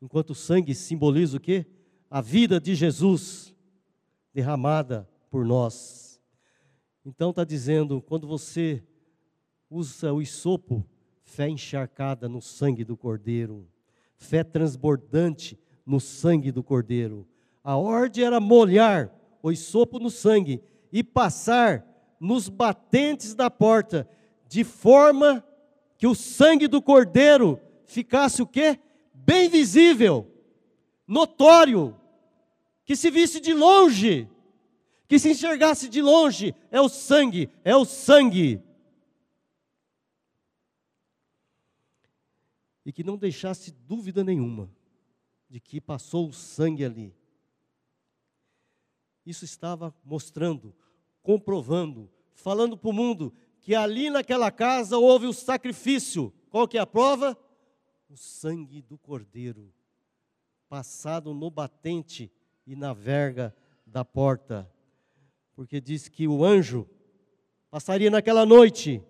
Enquanto 0.00 0.30
o 0.30 0.34
sangue 0.34 0.74
simboliza 0.74 1.36
o 1.36 1.40
quê? 1.40 1.66
A 2.10 2.20
vida 2.20 2.60
de 2.60 2.74
Jesus 2.74 3.54
derramada 4.32 5.08
por 5.30 5.44
nós. 5.44 6.20
Então 7.04 7.30
está 7.30 7.44
dizendo, 7.44 8.00
quando 8.02 8.26
você 8.26 8.82
usa 9.68 10.12
o 10.12 10.20
isopo, 10.20 10.86
fé 11.22 11.48
encharcada 11.48 12.28
no 12.28 12.40
sangue 12.40 12.84
do 12.84 12.96
Cordeiro, 12.96 13.68
fé 14.16 14.44
transbordante 14.44 15.58
no 15.84 16.00
sangue 16.00 16.52
do 16.52 16.62
Cordeiro. 16.62 17.26
A 17.64 17.76
ordem 17.76 18.24
era 18.24 18.38
molhar 18.40 19.12
o 19.42 19.54
sopo 19.54 19.98
no 19.98 20.10
sangue 20.10 20.62
e 20.92 21.02
passar 21.02 21.86
nos 22.22 22.48
batentes 22.48 23.34
da 23.34 23.50
porta, 23.50 24.08
de 24.46 24.62
forma 24.62 25.44
que 25.98 26.06
o 26.06 26.14
sangue 26.14 26.68
do 26.68 26.80
cordeiro 26.80 27.60
ficasse 27.84 28.40
o 28.40 28.46
quê? 28.46 28.78
Bem 29.12 29.48
visível, 29.48 30.32
notório, 31.04 31.98
que 32.84 32.94
se 32.94 33.10
visse 33.10 33.40
de 33.40 33.52
longe, 33.52 34.30
que 35.08 35.18
se 35.18 35.32
enxergasse 35.32 35.88
de 35.88 36.00
longe, 36.00 36.54
é 36.70 36.80
o 36.80 36.88
sangue, 36.88 37.50
é 37.64 37.74
o 37.74 37.84
sangue. 37.84 38.62
E 42.86 42.92
que 42.92 43.02
não 43.02 43.16
deixasse 43.16 43.72
dúvida 43.72 44.22
nenhuma 44.22 44.70
de 45.48 45.58
que 45.58 45.80
passou 45.80 46.28
o 46.28 46.32
sangue 46.32 46.84
ali. 46.84 47.12
Isso 49.26 49.44
estava 49.44 49.92
mostrando, 50.04 50.72
comprovando, 51.22 52.10
falando 52.34 52.76
para 52.76 52.90
o 52.90 52.92
mundo 52.92 53.32
que 53.60 53.74
ali 53.74 54.10
naquela 54.10 54.50
casa 54.50 54.98
houve 54.98 55.26
o 55.26 55.32
sacrifício. 55.32 56.32
Qual 56.50 56.66
que 56.66 56.76
é 56.76 56.80
a 56.80 56.86
prova? 56.86 57.38
O 58.10 58.16
sangue 58.16 58.82
do 58.82 58.98
cordeiro, 58.98 59.72
passado 60.68 61.32
no 61.32 61.50
batente 61.50 62.30
e 62.66 62.74
na 62.74 62.92
verga 62.92 63.54
da 63.86 64.04
porta. 64.04 64.70
Porque 65.54 65.80
diz 65.80 66.08
que 66.08 66.26
o 66.26 66.44
anjo 66.44 66.88
passaria 67.70 68.10
naquela 68.10 68.44
noite, 68.44 69.02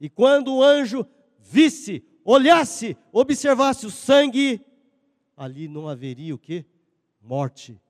e 0.00 0.08
quando 0.08 0.54
o 0.54 0.62
anjo 0.62 1.06
visse, 1.38 2.02
olhasse, 2.24 2.96
observasse 3.12 3.84
o 3.84 3.90
sangue, 3.90 4.64
ali 5.36 5.68
não 5.68 5.88
haveria 5.88 6.34
o 6.34 6.38
que? 6.38 6.64
Morte, 7.20 7.80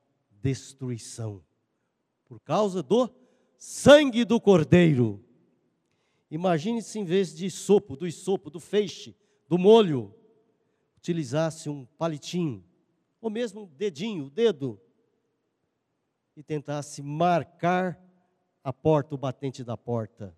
destruição. 0.41 1.41
Por 2.25 2.41
causa 2.41 2.83
do 2.83 3.09
sangue 3.57 4.23
do 4.23 4.39
cordeiro. 4.39 5.23
Imagine-se 6.29 6.99
em 6.99 7.05
vez 7.05 7.35
de 7.35 7.49
sopo, 7.49 7.95
do 7.95 8.09
sopo, 8.11 8.49
do 8.49 8.59
feixe, 8.59 9.15
do 9.47 9.57
molho, 9.57 10.13
utilizasse 10.97 11.69
um 11.69 11.85
palitinho, 11.85 12.63
ou 13.21 13.29
mesmo 13.29 13.63
um 13.63 13.65
dedinho, 13.65 14.25
o 14.25 14.29
dedo, 14.29 14.79
e 16.35 16.43
tentasse 16.43 17.01
marcar 17.01 17.99
a 18.63 18.73
porta, 18.73 19.15
o 19.15 19.17
batente 19.17 19.63
da 19.63 19.77
porta. 19.77 20.37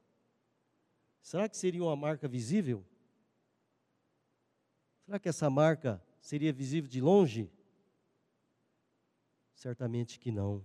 Será 1.21 1.49
que 1.49 1.57
seria 1.57 1.83
uma 1.83 1.95
marca 1.95 2.27
visível? 2.27 2.85
Será 5.05 5.19
que 5.19 5.27
essa 5.27 5.49
marca 5.49 6.01
seria 6.21 6.53
visível 6.53 6.89
de 6.89 7.01
longe? 7.01 7.51
Certamente 9.53 10.19
que 10.19 10.31
não. 10.31 10.63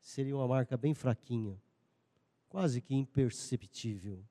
Seria 0.00 0.36
uma 0.36 0.48
marca 0.48 0.76
bem 0.76 0.94
fraquinha 0.94 1.60
quase 2.50 2.80
que 2.80 2.94
imperceptível. 2.94 4.22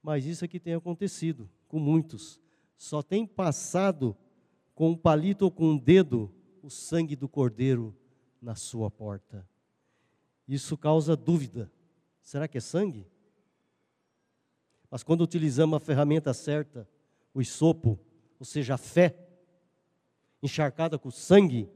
Mas 0.00 0.24
isso 0.24 0.44
aqui 0.44 0.58
tem 0.58 0.74
acontecido 0.74 1.50
com 1.68 1.78
muitos. 1.78 2.40
Só 2.78 3.02
tem 3.02 3.26
passado 3.26 4.16
com 4.74 4.90
um 4.90 4.96
palito 4.96 5.44
ou 5.44 5.50
com 5.50 5.72
um 5.72 5.76
dedo 5.76 6.32
o 6.62 6.70
sangue 6.70 7.16
do 7.16 7.28
cordeiro 7.28 7.94
na 8.40 8.54
sua 8.54 8.90
porta. 8.90 9.46
Isso 10.46 10.78
causa 10.78 11.16
dúvida. 11.16 11.70
Será 12.22 12.46
que 12.46 12.58
é 12.58 12.60
sangue? 12.60 13.06
Mas 14.88 15.02
quando 15.02 15.22
utilizamos 15.22 15.76
a 15.76 15.80
ferramenta 15.80 16.32
certa, 16.32 16.88
o 17.34 17.42
isopo, 17.42 17.98
ou 18.38 18.46
seja, 18.46 18.74
a 18.74 18.78
fé, 18.78 19.28
encharcada 20.40 20.96
com 20.96 21.10
sangue, 21.10 21.68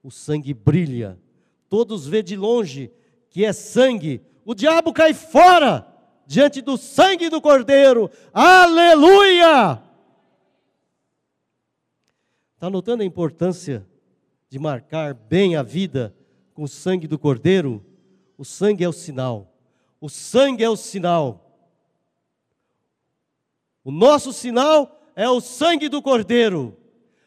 o 0.00 0.12
sangue 0.12 0.54
brilha. 0.54 1.20
Todos 1.68 2.06
vê 2.06 2.22
de 2.22 2.36
longe 2.36 2.92
que 3.30 3.44
é 3.44 3.52
sangue, 3.52 4.22
o 4.44 4.54
diabo 4.54 4.92
cai 4.92 5.12
fora 5.12 5.86
diante 6.26 6.62
do 6.62 6.76
sangue 6.76 7.28
do 7.28 7.40
Cordeiro. 7.40 8.10
Aleluia! 8.32 9.82
Está 12.54 12.70
notando 12.70 13.02
a 13.02 13.06
importância 13.06 13.86
de 14.48 14.58
marcar 14.58 15.12
bem 15.12 15.56
a 15.56 15.62
vida 15.62 16.16
com 16.54 16.62
o 16.62 16.68
sangue 16.68 17.06
do 17.06 17.18
Cordeiro? 17.18 17.84
O 18.38 18.44
sangue 18.44 18.82
é 18.82 18.88
o 18.88 18.92
sinal. 18.92 19.52
O 20.00 20.08
sangue 20.08 20.64
é 20.64 20.70
o 20.70 20.76
sinal. 20.76 21.46
O 23.84 23.90
nosso 23.90 24.32
sinal 24.32 25.00
é 25.14 25.28
o 25.28 25.40
sangue 25.40 25.88
do 25.88 26.00
Cordeiro. 26.00 26.76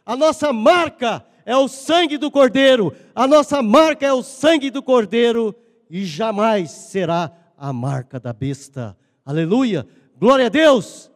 A 0.05 0.15
nossa 0.15 0.51
marca 0.51 1.25
é 1.45 1.55
o 1.55 1.67
sangue 1.67 2.17
do 2.17 2.29
Cordeiro. 2.29 2.95
A 3.13 3.27
nossa 3.27 3.61
marca 3.61 4.05
é 4.05 4.13
o 4.13 4.23
sangue 4.23 4.69
do 4.69 4.81
Cordeiro 4.83 5.55
e 5.89 6.05
jamais 6.05 6.71
será 6.71 7.31
a 7.57 7.73
marca 7.73 8.19
da 8.19 8.31
besta. 8.31 8.97
Aleluia! 9.25 9.87
Glória 10.17 10.47
a 10.47 10.49
Deus! 10.49 11.09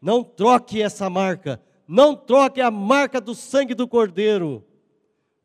Não 0.00 0.24
troque 0.24 0.80
essa 0.80 1.10
marca, 1.10 1.60
não 1.86 2.16
troque 2.16 2.60
a 2.60 2.70
marca 2.70 3.20
do 3.20 3.34
sangue 3.34 3.74
do 3.74 3.86
Cordeiro, 3.86 4.66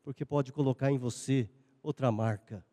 porque 0.02 0.24
pode 0.24 0.52
colocar 0.52 0.90
em 0.90 0.96
você 0.96 1.50
outra 1.82 2.10
marca. 2.10 2.64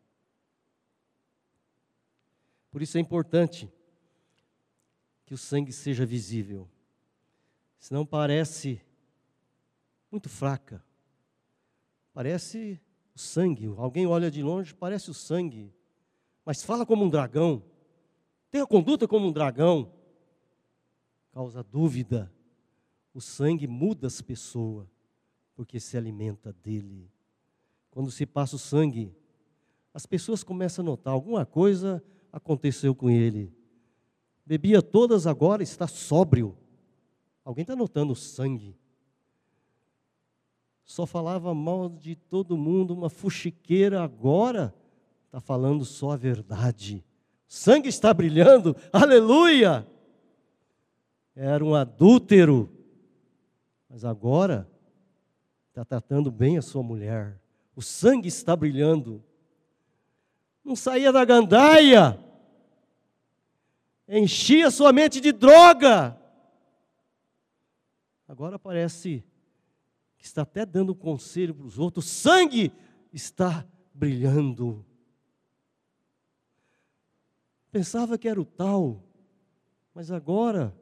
Por 2.70 2.80
isso 2.80 2.96
é 2.96 3.00
importante 3.00 3.70
que 5.26 5.34
o 5.34 5.38
sangue 5.38 5.72
seja 5.72 6.06
visível, 6.06 6.68
senão 7.78 8.06
parece 8.06 8.80
muito 10.10 10.28
fraca, 10.28 10.82
parece 12.14 12.80
o 13.14 13.18
sangue. 13.18 13.66
Alguém 13.76 14.06
olha 14.06 14.30
de 14.30 14.42
longe, 14.42 14.72
parece 14.72 15.10
o 15.10 15.14
sangue, 15.14 15.74
mas 16.44 16.62
fala 16.62 16.86
como 16.86 17.04
um 17.04 17.10
dragão. 17.10 17.62
Tem 18.50 18.60
a 18.60 18.66
conduta 18.66 19.06
como 19.06 19.26
um 19.26 19.32
dragão. 19.32 19.92
Causa 21.32 21.62
dúvida. 21.62 22.32
O 23.12 23.20
sangue 23.20 23.66
muda 23.66 24.06
as 24.06 24.22
pessoas, 24.22 24.88
porque 25.54 25.78
se 25.80 25.96
alimenta 25.96 26.52
dele. 26.52 27.10
Quando 27.90 28.10
se 28.10 28.24
passa 28.24 28.56
o 28.56 28.58
sangue, 28.58 29.14
as 29.92 30.06
pessoas 30.06 30.42
começam 30.42 30.84
a 30.84 30.86
notar 30.86 31.12
alguma 31.12 31.44
coisa 31.44 32.02
aconteceu 32.32 32.96
com 32.96 33.08
ele. 33.08 33.54
Bebia 34.44 34.82
todas 34.82 35.24
agora, 35.24 35.62
está 35.62 35.86
sóbrio. 35.86 36.58
Alguém 37.44 37.62
está 37.62 37.76
notando 37.76 38.12
o 38.12 38.16
sangue 38.16 38.76
só 40.84 41.06
falava 41.06 41.54
mal 41.54 41.88
de 41.88 42.14
todo 42.14 42.56
mundo, 42.56 42.92
uma 42.92 43.08
fuxiqueira, 43.08 44.02
agora 44.02 44.74
está 45.26 45.40
falando 45.40 45.84
só 45.84 46.12
a 46.12 46.16
verdade. 46.16 47.02
O 47.48 47.52
sangue 47.52 47.88
está 47.88 48.12
brilhando, 48.12 48.76
aleluia! 48.92 49.86
Era 51.34 51.64
um 51.64 51.74
adúltero, 51.74 52.70
mas 53.88 54.04
agora 54.04 54.68
está 55.68 55.84
tratando 55.84 56.30
bem 56.30 56.58
a 56.58 56.62
sua 56.62 56.82
mulher. 56.82 57.40
O 57.74 57.82
sangue 57.82 58.28
está 58.28 58.54
brilhando. 58.54 59.24
Não 60.64 60.76
saía 60.76 61.10
da 61.10 61.24
gandaia, 61.24 62.18
enchia 64.08 64.70
sua 64.70 64.92
mente 64.92 65.20
de 65.20 65.32
droga. 65.32 66.16
Agora 68.28 68.58
parece 68.58 69.24
está 70.26 70.42
até 70.42 70.64
dando 70.64 70.94
conselho 70.94 71.54
para 71.54 71.66
os 71.66 71.78
outros, 71.78 72.06
sangue 72.06 72.72
está 73.12 73.66
brilhando. 73.92 74.84
Pensava 77.70 78.16
que 78.16 78.28
era 78.28 78.40
o 78.40 78.44
tal, 78.44 79.02
mas 79.94 80.10
agora 80.10 80.74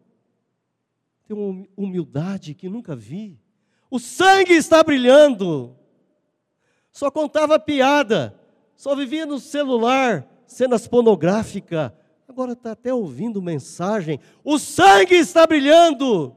tem 1.26 1.36
uma 1.36 1.66
humildade 1.76 2.54
que 2.54 2.68
nunca 2.68 2.94
vi. 2.94 3.38
O 3.90 3.98
sangue 3.98 4.52
está 4.52 4.82
brilhando. 4.82 5.76
Só 6.90 7.10
contava 7.10 7.58
piada, 7.58 8.38
só 8.76 8.94
vivia 8.94 9.24
no 9.24 9.38
celular, 9.38 10.26
cenas 10.46 10.86
pornográficas. 10.86 11.92
Agora 12.28 12.52
está 12.52 12.72
até 12.72 12.92
ouvindo 12.92 13.42
mensagem. 13.42 14.20
O 14.44 14.58
sangue 14.58 15.14
está 15.14 15.46
brilhando. 15.46 16.36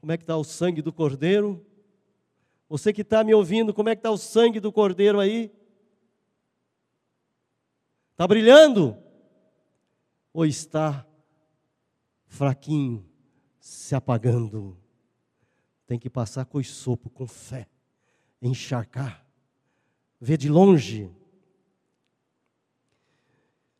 Como 0.00 0.12
é 0.12 0.16
que 0.16 0.22
está 0.22 0.36
o 0.36 0.44
sangue 0.44 0.80
do 0.80 0.92
cordeiro? 0.92 1.64
Você 2.68 2.92
que 2.92 3.02
está 3.02 3.22
me 3.22 3.34
ouvindo, 3.34 3.74
como 3.74 3.90
é 3.90 3.94
que 3.94 3.98
está 3.98 4.10
o 4.10 4.16
sangue 4.16 4.58
do 4.58 4.72
cordeiro 4.72 5.20
aí? 5.20 5.52
Está 8.12 8.26
brilhando? 8.26 8.96
Ou 10.32 10.46
está 10.46 11.06
fraquinho, 12.26 13.04
se 13.58 13.94
apagando? 13.94 14.78
Tem 15.86 15.98
que 15.98 16.08
passar 16.08 16.46
com 16.46 16.62
sopo, 16.62 17.10
com 17.10 17.26
fé, 17.26 17.68
encharcar, 18.40 19.26
ver 20.18 20.38
de 20.38 20.48
longe. 20.48 21.10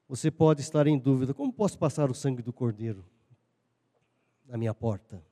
Você 0.09 0.30
pode 0.30 0.61
estar 0.61 0.87
em 0.87 0.98
dúvida: 0.98 1.33
como 1.33 1.52
posso 1.52 1.78
passar 1.78 2.11
o 2.11 2.14
sangue 2.14 2.42
do 2.42 2.52
cordeiro 2.52 3.04
na 4.44 4.59
minha 4.59 4.74
porta? 4.74 5.29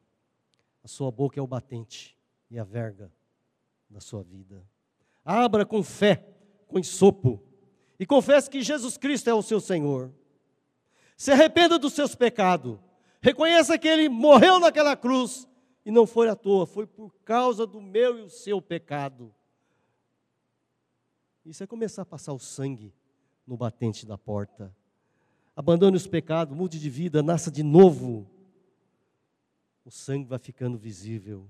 A 0.89 0.91
sua 0.91 1.11
boca 1.11 1.39
é 1.39 1.43
o 1.43 1.47
batente 1.47 2.17
e 2.51 2.59
a 2.59 2.65
verga 2.65 3.13
da 3.91 4.01
sua 4.01 4.23
vida. 4.23 4.67
Abra 5.23 5.67
com 5.67 5.83
fé, 5.83 6.27
com 6.67 6.79
ensopo, 6.79 7.43
e 8.01 8.07
confesse 8.07 8.49
que 8.49 8.63
Jesus 8.63 8.97
Cristo 8.97 9.29
é 9.29 9.35
o 9.35 9.43
seu 9.43 9.61
Senhor. 9.61 10.11
Se 11.15 11.31
arrependa 11.31 11.79
dos 11.79 11.93
seus 11.93 12.15
pecados. 12.15 12.79
Reconheça 13.21 13.77
que 13.77 13.87
ele 13.87 14.09
morreu 14.09 14.59
naquela 14.59 14.97
cruz 14.97 15.47
e 15.85 15.91
não 15.91 16.07
foi 16.07 16.27
à 16.31 16.35
toa, 16.35 16.67
foi 16.67 16.87
por 16.87 17.13
causa 17.23 17.67
do 17.67 17.83
meu 17.83 18.19
e 18.21 18.23
o 18.23 18.31
seu 18.31 18.63
pecado. 18.63 19.31
Isso 21.45 21.63
é 21.63 21.67
começar 21.67 22.01
a 22.01 22.07
passar 22.07 22.33
o 22.33 22.39
sangue 22.39 22.95
no 23.47 23.59
batente 23.59 24.07
da 24.07 24.17
porta. 24.17 24.75
Abandone 25.55 25.99
os 25.99 26.07
pecados, 26.07 26.57
mude 26.57 26.81
de 26.81 26.89
vida, 26.89 27.23
nasça 27.23 27.51
de 27.51 27.63
novo. 27.63 28.38
O 29.89 29.91
sangue 29.91 30.29
vai 30.29 30.39
ficando 30.39 30.77
visível. 30.77 31.49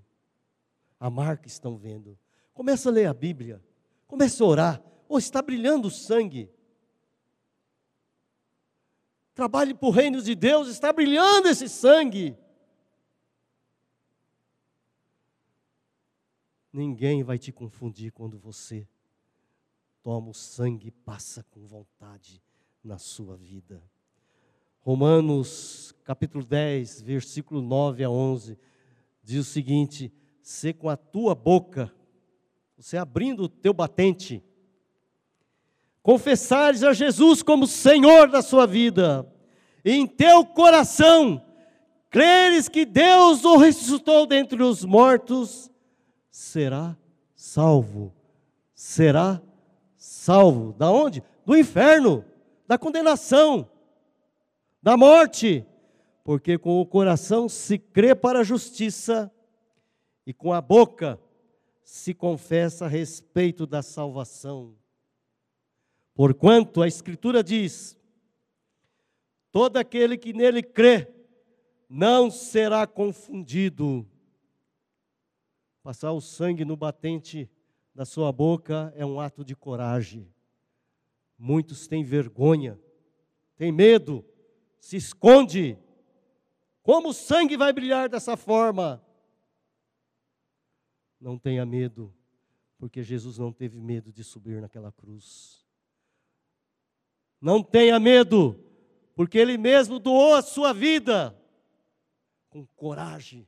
A 1.01 1.11
marca 1.11 1.49
estão 1.49 1.77
vendo. 1.77 2.17
Começa 2.55 2.89
a 2.89 2.93
ler 2.93 3.07
a 3.07 3.13
Bíblia. 3.13 3.61
Começa 4.07 4.45
a 4.45 4.47
orar. 4.47 4.83
Oh, 5.09 5.19
está 5.19 5.43
brilhando 5.43 5.89
o 5.89 5.91
sangue. 5.91 6.49
Trabalhe 9.35 9.75
para 9.75 9.89
o 9.89 9.91
reino 9.91 10.23
de 10.23 10.37
Deus, 10.37 10.69
está 10.69 10.93
brilhando 10.93 11.49
esse 11.49 11.69
sangue. 11.69 12.39
Ninguém 16.73 17.25
vai 17.25 17.41
te 17.41 17.51
confundir 17.51 18.13
quando 18.13 18.39
você 18.39 18.89
toma 20.01 20.29
o 20.31 20.35
sangue 20.35 20.87
e 20.87 20.93
passa 20.93 21.43
com 21.51 21.67
vontade 21.67 22.41
na 22.85 22.99
sua 22.99 23.37
vida. 23.37 23.83
Romanos 24.89 25.95
capítulo 26.03 26.43
10, 26.43 27.03
versículo 27.03 27.61
9 27.61 28.05
a 28.05 28.09
11, 28.09 28.59
diz 29.23 29.47
o 29.47 29.51
seguinte: 29.51 30.11
Se 30.41 30.73
com 30.73 30.89
a 30.89 30.97
tua 30.97 31.35
boca, 31.35 31.93
você 32.75 32.97
abrindo 32.97 33.43
o 33.43 33.49
teu 33.51 33.75
batente, 33.75 34.43
confessares 36.03 36.83
a 36.83 36.95
Jesus 36.95 37.43
como 37.43 37.67
Senhor 37.67 38.31
da 38.31 38.41
sua 38.41 38.67
vida, 38.67 39.31
e 39.85 39.93
em 39.93 40.07
teu 40.07 40.43
coração 40.43 41.45
creres 42.09 42.67
que 42.67 42.87
Deus 42.87 43.45
o 43.45 43.59
ressuscitou 43.59 44.27
dentre 44.27 44.63
os 44.63 44.87
mortos, 44.87 45.71
será 46.31 46.97
salvo. 47.35 48.11
Será 48.75 49.43
salvo. 49.99 50.73
Da 50.73 50.91
onde? 50.91 51.23
Do 51.45 51.55
inferno, 51.55 52.25
da 52.67 52.79
condenação, 52.79 53.69
da 54.83 54.97
morte. 54.97 55.65
Porque 56.25 56.59
com 56.59 56.81
o 56.81 56.87
coração 56.87 57.49
se 57.49 57.79
crê 57.79 58.15
para 58.15 58.41
a 58.41 58.45
justiça 58.45 59.33
e 60.27 60.33
com 60.35 60.53
a 60.53 60.61
boca 60.61 61.19
se 61.83 62.13
confessa 62.13 62.85
a 62.85 62.89
respeito 62.89 63.67
da 63.67 63.83
salvação. 63.83 64.77
Porquanto 66.15 66.83
a 66.83 66.87
Escritura 66.87 67.43
diz: 67.43 67.97
todo 69.51 69.79
aquele 69.79 70.19
que 70.19 70.35
nele 70.35 70.63
crê 70.63 71.09
não 71.89 72.31
será 72.31 72.87
confundido. 72.87 74.07
Passar 75.83 76.13
o 76.13 76.21
sangue 76.21 76.65
no 76.65 76.77
batente 76.77 77.51
da 77.95 78.05
sua 78.05 78.31
boca 78.31 78.93
é 78.95 79.07
um 79.07 79.19
ato 79.19 79.43
de 79.43 79.57
coragem. 79.57 80.29
Muitos 81.39 81.87
têm 81.87 82.05
vergonha, 82.05 82.79
têm 83.57 83.73
medo, 83.73 84.23
se 84.89 84.97
esconde. 84.97 85.79
Como 86.83 87.11
o 87.11 87.13
sangue 87.13 87.59
vai 87.59 87.75
brilhar 87.75 88.09
dessa 88.09 88.39
forma? 88.39 89.05
Não 91.21 91.39
tenha 91.39 91.67
medo, 91.67 92.11
porque 92.79 93.03
Jesus 93.03 93.37
não 93.37 93.53
teve 93.53 93.79
medo 93.83 94.11
de 94.11 94.25
subir 94.25 94.63
naquela 94.63 94.91
cruz. 94.91 95.63
Não 97.39 97.63
tenha 97.63 98.01
medo, 98.01 98.65
porque 99.15 99.37
Ele 99.37 99.59
mesmo 99.59 99.99
doou 99.99 100.35
a 100.35 100.41
sua 100.41 100.73
vida 100.73 101.39
com 102.49 102.67
coragem 102.69 103.47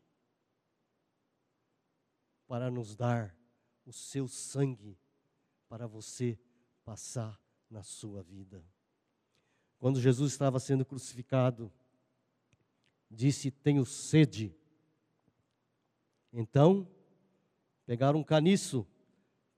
para 2.47 2.71
nos 2.71 2.95
dar 2.95 3.35
o 3.87 3.95
seu 3.95 4.29
sangue 4.29 4.99
para 5.71 5.87
você 5.87 6.39
passar 6.85 7.41
na 7.71 7.83
sua 7.83 8.23
vida. 8.23 8.63
Quando 9.81 9.99
Jesus 9.99 10.31
estava 10.31 10.61
sendo 10.61 10.85
crucificado, 10.85 11.73
disse: 13.11 13.51
Tenho 13.51 13.85
sede. 13.85 14.55
Então, 16.33 16.87
pegaram 17.87 18.21
um 18.21 18.25
caniço, 18.25 18.87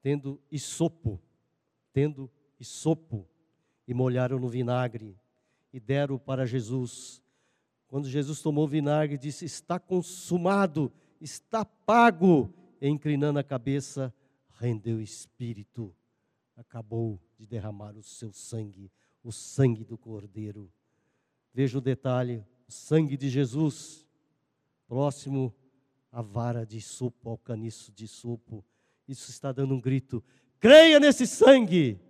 tendo 0.01 0.41
isopo, 0.51 1.21
tendo 1.93 2.31
isopo, 2.59 3.29
e 3.87 3.93
molharam 3.93 4.39
no 4.39 4.49
vinagre 4.49 5.19
e 5.73 5.81
deram 5.81 6.19
para 6.19 6.47
Jesus. 6.47 7.21
Quando 7.89 8.09
Jesus 8.09 8.41
tomou 8.41 8.65
o 8.65 8.69
vinagre, 8.69 9.19
disse: 9.19 9.45
Está 9.45 9.79
consumado, 9.81 10.93
está 11.21 11.65
pago. 11.65 12.55
E, 12.81 12.89
inclinando 12.89 13.39
a 13.41 13.45
cabeça, 13.45 14.15
rendeu 14.53 14.99
o 14.99 15.03
espírito, 15.03 15.95
acabou 16.57 17.21
de 17.37 17.47
derramar 17.47 17.97
o 17.97 18.03
seu 18.03 18.33
sangue, 18.33 18.91
o 19.23 19.31
sangue 19.31 19.85
do 19.85 19.97
Cordeiro. 19.97 20.73
Veja 21.53 21.79
o 21.79 21.81
detalhe: 21.81 22.45
o 22.69 22.73
sangue 22.73 23.17
de 23.17 23.29
Jesus, 23.29 24.07
próximo 24.87 25.55
à 26.11 26.21
vara 26.23 26.67
de 26.67 26.81
sopo, 26.81 27.31
ao 27.31 27.39
caniço 27.39 27.93
de 27.93 28.09
sopo. 28.09 28.65
Isso 29.07 29.31
está 29.31 29.53
dando 29.53 29.75
um 29.75 29.81
grito: 29.81 30.23
creia 30.59 30.99
nesse 30.99 31.27
sangue! 31.27 32.01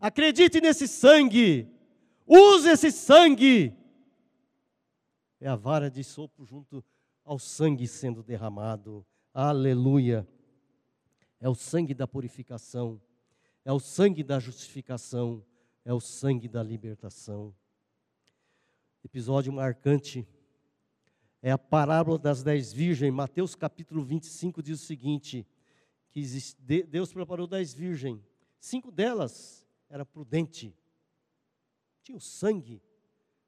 Acredite 0.00 0.60
nesse 0.60 0.86
sangue. 0.86 1.68
Use 2.26 2.68
esse 2.68 2.92
sangue. 2.92 3.74
É 5.40 5.48
a 5.48 5.56
vara 5.56 5.90
de 5.90 6.02
sopro 6.02 6.44
junto 6.44 6.84
ao 7.24 7.38
sangue 7.38 7.86
sendo 7.86 8.22
derramado. 8.22 9.06
Aleluia. 9.32 10.26
É 11.40 11.48
o 11.48 11.54
sangue 11.54 11.94
da 11.94 12.06
purificação. 12.06 13.00
É 13.64 13.72
o 13.72 13.80
sangue 13.80 14.22
da 14.22 14.38
justificação. 14.38 15.44
É 15.86 15.94
o 15.94 16.00
sangue 16.00 16.48
da 16.48 16.64
libertação. 16.64 17.54
Episódio 19.04 19.52
marcante 19.52 20.26
é 21.40 21.52
a 21.52 21.56
parábola 21.56 22.18
das 22.18 22.42
dez 22.42 22.72
virgens. 22.72 23.14
Mateus 23.14 23.54
capítulo 23.54 24.02
25 24.02 24.60
diz 24.64 24.82
o 24.82 24.84
seguinte: 24.84 25.46
que 26.10 26.24
Deus 26.88 27.12
preparou 27.12 27.46
dez 27.46 27.72
virgens. 27.72 28.20
Cinco 28.58 28.90
delas 28.90 29.64
era 29.88 30.04
prudente, 30.04 30.76
tinha 32.02 32.18
o 32.18 32.20
sangue 32.20 32.82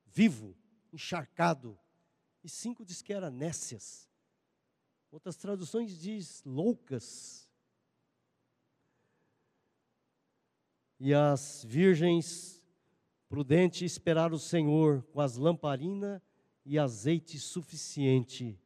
vivo, 0.07 0.57
encharcado, 0.93 1.77
e 2.45 2.49
cinco 2.49 2.85
diz 2.85 3.03
que 3.03 3.13
eram 3.13 3.33
nécias. 3.33 4.09
Outras 5.11 5.35
traduções 5.35 5.99
diz 5.99 6.41
loucas. 6.45 7.48
E 11.01 11.15
as 11.15 11.65
virgens 11.65 12.63
prudentes 13.29 13.93
esperaram 13.93 14.35
o 14.35 14.39
Senhor 14.39 15.03
com 15.13 15.21
as 15.21 15.37
lamparinas 15.37 16.21
e 16.65 16.79
azeite 16.79 17.39
suficiente, 17.39 18.59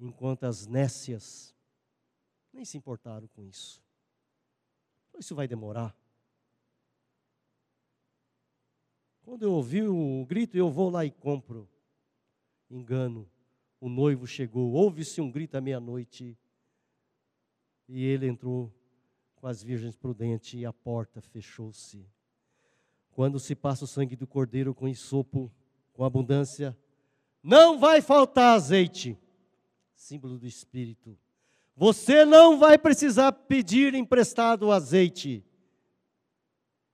enquanto 0.00 0.44
as 0.44 0.66
nécias 0.66 1.54
nem 2.52 2.64
se 2.64 2.76
importaram 2.76 3.28
com 3.28 3.44
isso. 3.44 3.82
Isso 5.18 5.34
vai 5.34 5.48
demorar. 5.48 5.96
Quando 9.22 9.42
eu 9.42 9.52
ouvi 9.52 9.82
o 9.82 10.24
grito, 10.26 10.56
eu 10.56 10.70
vou 10.70 10.88
lá 10.88 11.04
e 11.04 11.10
compro. 11.10 11.68
Engano. 12.70 13.28
O 13.80 13.88
noivo 13.88 14.26
chegou, 14.26 14.72
ouve-se 14.72 15.20
um 15.20 15.30
grito 15.30 15.56
à 15.56 15.60
meia-noite. 15.60 16.36
E 17.86 18.04
ele 18.04 18.26
entrou 18.26 18.72
com 19.38 19.46
as 19.46 19.62
virgens 19.62 19.96
prudentes 19.96 20.54
e 20.54 20.66
a 20.66 20.72
porta 20.72 21.20
fechou-se. 21.20 22.04
Quando 23.12 23.38
se 23.38 23.54
passa 23.54 23.84
o 23.84 23.88
sangue 23.88 24.16
do 24.16 24.26
cordeiro 24.26 24.74
com 24.74 24.88
isopo, 24.88 25.50
com 25.92 26.04
abundância, 26.04 26.76
não 27.42 27.78
vai 27.78 28.00
faltar 28.00 28.54
azeite, 28.54 29.16
símbolo 29.94 30.38
do 30.38 30.46
Espírito. 30.46 31.16
Você 31.76 32.24
não 32.24 32.58
vai 32.58 32.76
precisar 32.76 33.32
pedir 33.32 33.94
emprestado 33.94 34.64
o 34.64 34.72
azeite, 34.72 35.44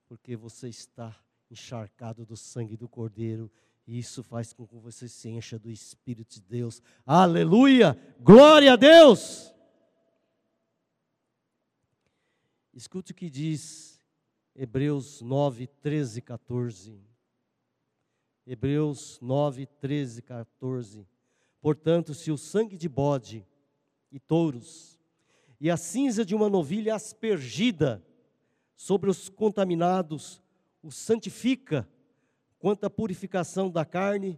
porque 0.07 0.35
você 0.35 0.69
está 0.69 1.15
encharcado 1.49 2.25
do 2.25 2.37
sangue 2.37 2.77
do 2.77 2.87
Cordeiro. 2.87 3.51
E 3.87 3.99
isso 3.99 4.23
faz 4.23 4.51
com 4.51 4.65
que 4.65 4.77
você 4.77 5.07
se 5.07 5.29
encha 5.29 5.59
do 5.59 5.69
Espírito 5.69 6.35
de 6.35 6.41
Deus. 6.41 6.81
Aleluia! 7.05 7.97
Glória 8.19 8.73
a 8.73 8.75
Deus! 8.75 9.54
Escute 12.75 13.13
o 13.13 13.15
que 13.15 13.29
diz 13.29 14.01
Hebreus 14.53 15.21
9, 15.21 15.65
13 15.65 16.19
e 16.19 16.21
14. 16.21 16.99
Hebreus 18.45 19.17
9, 19.21 19.65
13 19.65 20.19
e 20.19 20.21
14. 20.21 21.07
Portanto, 21.61 22.13
se 22.13 22.33
o 22.33 22.37
sangue 22.37 22.75
de 22.75 22.89
bode 22.89 23.47
e 24.11 24.19
touros 24.19 24.99
e 25.57 25.71
a 25.71 25.77
cinza 25.77 26.25
de 26.25 26.35
uma 26.35 26.49
novilha 26.49 26.93
aspergida 26.95 28.05
sobre 28.75 29.09
os 29.09 29.29
contaminados 29.29 30.41
o 30.83 30.91
santifica, 30.91 31.87
quanto 32.59 32.83
à 32.83 32.89
purificação 32.89 33.71
da 33.71 33.85
carne, 33.85 34.37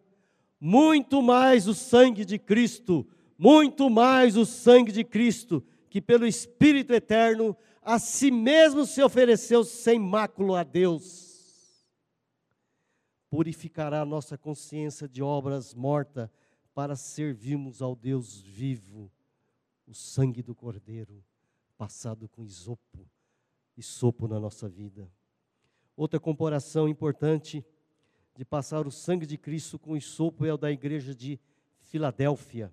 muito 0.60 1.24
mais 1.24 1.68
o 1.68 1.74
sangue 1.74 2.24
de 2.24 2.38
Cristo, 2.38 3.04
muito 3.36 3.90
mais 3.90 4.38
o 4.38 4.46
sangue 4.46 4.92
de 4.92 5.04
Cristo, 5.04 5.66
que 5.90 6.00
pelo 6.00 6.28
Espírito 6.28 6.94
eterno 6.94 7.58
a 7.88 7.98
si 8.00 8.30
mesmo 8.30 8.86
se 8.86 9.02
ofereceu 9.02 9.64
sem 9.64 9.98
mácula 9.98 10.60
a 10.60 10.64
Deus, 10.64 11.88
purificará 13.30 14.02
a 14.02 14.06
nossa 14.06 14.38
consciência 14.38 15.08
de 15.08 15.24
obras 15.24 15.74
mortas 15.74 16.30
para 16.74 16.98
servirmos 16.98 17.82
ao 17.82 17.96
Deus 17.96 18.42
vivo, 18.42 19.10
o 19.88 19.94
sangue 19.94 20.44
do 20.44 20.54
Cordeiro, 20.54 21.24
passado 21.78 22.28
com 22.28 22.44
isopo 22.44 23.10
e 23.78 23.82
sopo 23.82 24.28
na 24.28 24.38
nossa 24.38 24.68
vida. 24.68 25.10
Outra 25.96 26.20
comparação 26.20 26.90
importante 26.90 27.66
de 28.36 28.44
passar 28.44 28.86
o 28.86 28.92
sangue 28.92 29.26
de 29.26 29.38
Cristo 29.38 29.80
com 29.80 29.96
isopo 29.96 30.46
é 30.46 30.54
o 30.54 30.58
da 30.58 30.70
igreja 30.70 31.16
de 31.16 31.40
Filadélfia. 31.80 32.70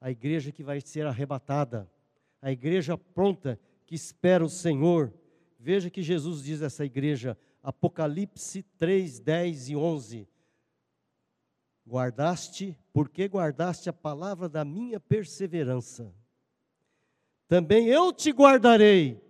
A 0.00 0.08
igreja 0.08 0.52
que 0.52 0.62
vai 0.62 0.80
ser 0.80 1.04
arrebatada, 1.04 1.90
a 2.40 2.52
igreja 2.52 2.96
pronta 2.96 3.58
que 3.88 3.94
espera 3.94 4.44
o 4.44 4.50
Senhor. 4.50 5.10
Veja 5.58 5.88
que 5.88 6.02
Jesus 6.02 6.44
diz 6.44 6.60
a 6.60 6.66
essa 6.66 6.84
igreja, 6.84 7.38
Apocalipse 7.62 8.62
3, 8.76 9.18
10 9.18 9.70
e 9.70 9.76
11. 9.76 10.28
Guardaste, 11.86 12.78
porque 12.92 13.26
guardaste 13.26 13.88
a 13.88 13.92
palavra 13.92 14.46
da 14.46 14.62
minha 14.62 15.00
perseverança. 15.00 16.14
Também 17.48 17.86
eu 17.86 18.12
te 18.12 18.30
guardarei, 18.30 19.22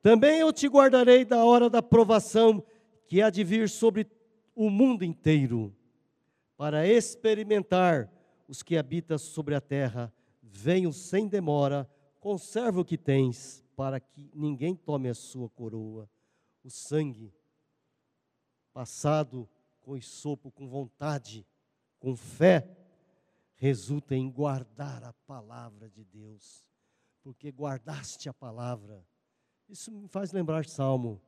também 0.00 0.38
eu 0.38 0.52
te 0.52 0.68
guardarei 0.68 1.24
da 1.24 1.44
hora 1.44 1.68
da 1.68 1.82
provação 1.82 2.64
que 3.08 3.20
há 3.20 3.30
de 3.30 3.42
vir 3.42 3.68
sobre 3.68 4.06
o 4.54 4.70
mundo 4.70 5.04
inteiro, 5.04 5.74
para 6.56 6.86
experimentar 6.86 8.08
os 8.46 8.62
que 8.62 8.76
habitam 8.76 9.18
sobre 9.18 9.56
a 9.56 9.60
terra. 9.60 10.14
Venho 10.40 10.92
sem 10.92 11.26
demora, 11.26 11.90
conserva 12.20 12.80
o 12.80 12.84
que 12.84 12.96
tens, 12.96 13.63
para 13.76 14.00
que 14.00 14.30
ninguém 14.34 14.74
tome 14.74 15.08
a 15.08 15.14
sua 15.14 15.48
coroa. 15.48 16.08
O 16.62 16.70
sangue 16.70 17.32
passado 18.72 19.48
com 19.80 20.00
sopo, 20.00 20.50
com 20.50 20.68
vontade, 20.68 21.46
com 21.98 22.16
fé, 22.16 22.76
resulta 23.54 24.14
em 24.14 24.30
guardar 24.30 25.04
a 25.04 25.12
palavra 25.12 25.88
de 25.88 26.04
Deus, 26.04 26.66
porque 27.22 27.50
guardaste 27.50 28.28
a 28.28 28.34
palavra. 28.34 29.06
Isso 29.68 29.90
me 29.92 30.08
faz 30.08 30.32
lembrar 30.32 30.64
Salmo: 30.64 31.20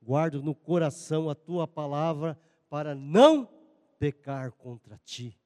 guardo 0.00 0.42
no 0.42 0.54
coração 0.54 1.28
a 1.28 1.34
tua 1.34 1.66
palavra 1.66 2.38
para 2.68 2.94
não 2.94 3.46
pecar 3.98 4.52
contra 4.52 4.98
ti. 4.98 5.38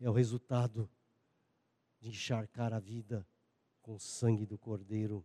É 0.00 0.08
o 0.08 0.12
resultado 0.12 0.88
de 1.98 2.10
encharcar 2.10 2.72
a 2.72 2.78
vida 2.78 3.26
com 3.86 3.94
o 3.94 4.00
sangue 4.00 4.44
do 4.44 4.58
Cordeiro. 4.58 5.24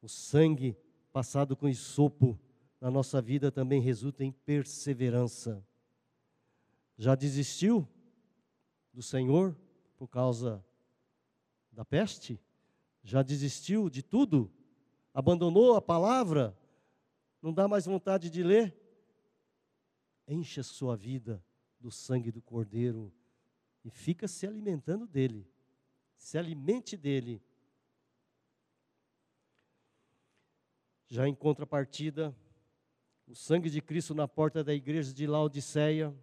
O 0.00 0.08
sangue 0.08 0.74
passado 1.12 1.54
com 1.54 1.70
sopo 1.74 2.40
na 2.80 2.90
nossa 2.90 3.20
vida 3.20 3.52
também 3.52 3.78
resulta 3.78 4.24
em 4.24 4.32
perseverança. 4.32 5.62
Já 6.96 7.14
desistiu 7.14 7.86
do 8.90 9.02
Senhor 9.02 9.54
por 9.98 10.08
causa 10.08 10.64
da 11.70 11.84
peste? 11.84 12.40
Já 13.02 13.22
desistiu 13.22 13.90
de 13.90 14.02
tudo? 14.02 14.50
Abandonou 15.12 15.76
a 15.76 15.82
palavra? 15.82 16.56
Não 17.42 17.52
dá 17.52 17.68
mais 17.68 17.84
vontade 17.84 18.30
de 18.30 18.42
ler? 18.42 18.74
Encha 20.26 20.62
a 20.62 20.64
sua 20.64 20.96
vida 20.96 21.44
do 21.78 21.90
sangue 21.90 22.32
do 22.32 22.40
Cordeiro 22.40 23.12
e 23.84 23.90
fica 23.90 24.26
se 24.26 24.46
alimentando 24.46 25.06
dele. 25.06 25.46
Se 26.16 26.38
alimente 26.38 26.96
dele. 26.96 27.42
Já 31.10 31.26
em 31.26 31.34
contrapartida, 31.34 32.36
o 33.26 33.34
sangue 33.34 33.70
de 33.70 33.80
Cristo 33.80 34.14
na 34.14 34.28
porta 34.28 34.62
da 34.62 34.74
igreja 34.74 35.10
de 35.10 35.26
Laodiceia 35.26 36.14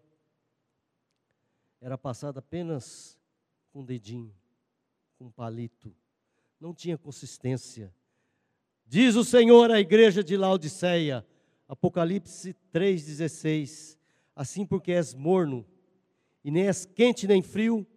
era 1.82 1.98
passado 1.98 2.38
apenas 2.38 3.20
com 3.72 3.82
um 3.82 3.84
dedinho, 3.84 4.32
com 5.18 5.32
palito. 5.32 5.96
Não 6.60 6.72
tinha 6.72 7.00
consistência. 7.00 7.92
Diz 8.86 9.16
o 9.16 9.24
Senhor 9.24 9.72
à 9.72 9.80
igreja 9.80 10.24
de 10.24 10.38
Laodiceia, 10.38 11.26
Apocalipse 11.68 12.56
3,16: 12.72 13.98
Assim 14.36 14.68
porque 14.68 14.92
és 14.92 15.16
morno, 15.16 15.66
e 16.44 16.52
nem 16.52 16.68
és 16.68 16.86
quente 16.86 17.26
nem 17.26 17.42
frio, 17.42 17.88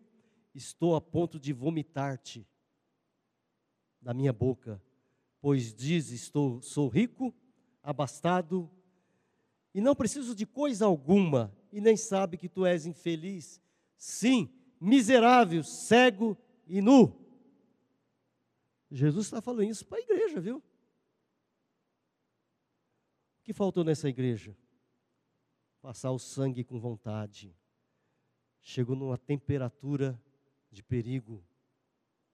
estou 0.55 0.96
a 0.96 1.03
ponto 1.03 1.38
de 1.38 1.53
vomitar-te 1.53 2.46
da 4.01 4.14
minha 4.14 4.33
boca, 4.33 4.83
pois 5.40 5.74
diz: 5.74 6.11
estou, 6.11 6.61
sou 6.62 6.88
rico, 6.88 7.35
abastado, 7.83 8.70
e 9.74 9.81
não 9.81 9.94
preciso 9.94 10.35
de 10.35 10.46
coisa 10.46 10.87
alguma, 10.87 11.57
e 11.72 11.81
nem 11.81 11.96
sabe 11.96 12.37
que 12.37 12.48
tu 12.48 12.64
és 12.66 12.87
infeliz, 12.87 13.61
Sim, 13.98 14.48
miserável, 14.81 15.64
cego 15.64 16.38
e 16.66 16.81
nu. 16.81 17.27
Jesus 18.90 19.27
está 19.27 19.42
falando 19.42 19.64
isso 19.64 19.85
para 19.85 19.98
a 19.98 20.01
igreja, 20.01 20.40
viu? 20.40 20.59
O 20.59 20.62
que 23.42 23.53
faltou 23.53 23.83
nessa 23.83 24.09
igreja? 24.09 24.57
Passar 25.83 26.12
o 26.12 26.18
sangue 26.18 26.62
com 26.62 26.79
vontade. 26.79 27.55
Chegou 28.61 28.94
numa 28.94 29.18
temperatura 29.18 30.20
de 30.70 30.83
perigo. 30.83 31.44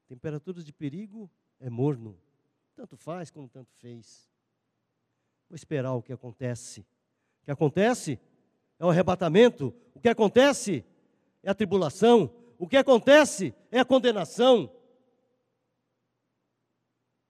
Temperatura 0.06 0.62
de 0.62 0.72
perigo 0.72 1.30
é 1.58 1.70
morno. 1.70 2.20
Tanto 2.74 2.96
faz 2.96 3.30
como 3.30 3.48
tanto 3.48 3.72
fez. 3.74 4.28
Vou 5.48 5.56
esperar 5.56 5.92
o 5.92 6.02
que 6.02 6.12
acontece. 6.12 6.80
O 7.42 7.44
que 7.44 7.50
acontece 7.50 8.18
é 8.78 8.84
o 8.84 8.90
arrebatamento. 8.90 9.74
O 9.94 10.00
que 10.00 10.08
acontece 10.08 10.84
é 11.42 11.50
a 11.50 11.54
tribulação, 11.54 12.34
o 12.58 12.66
que 12.66 12.76
acontece 12.76 13.54
é 13.70 13.78
a 13.78 13.84
condenação, 13.84 14.74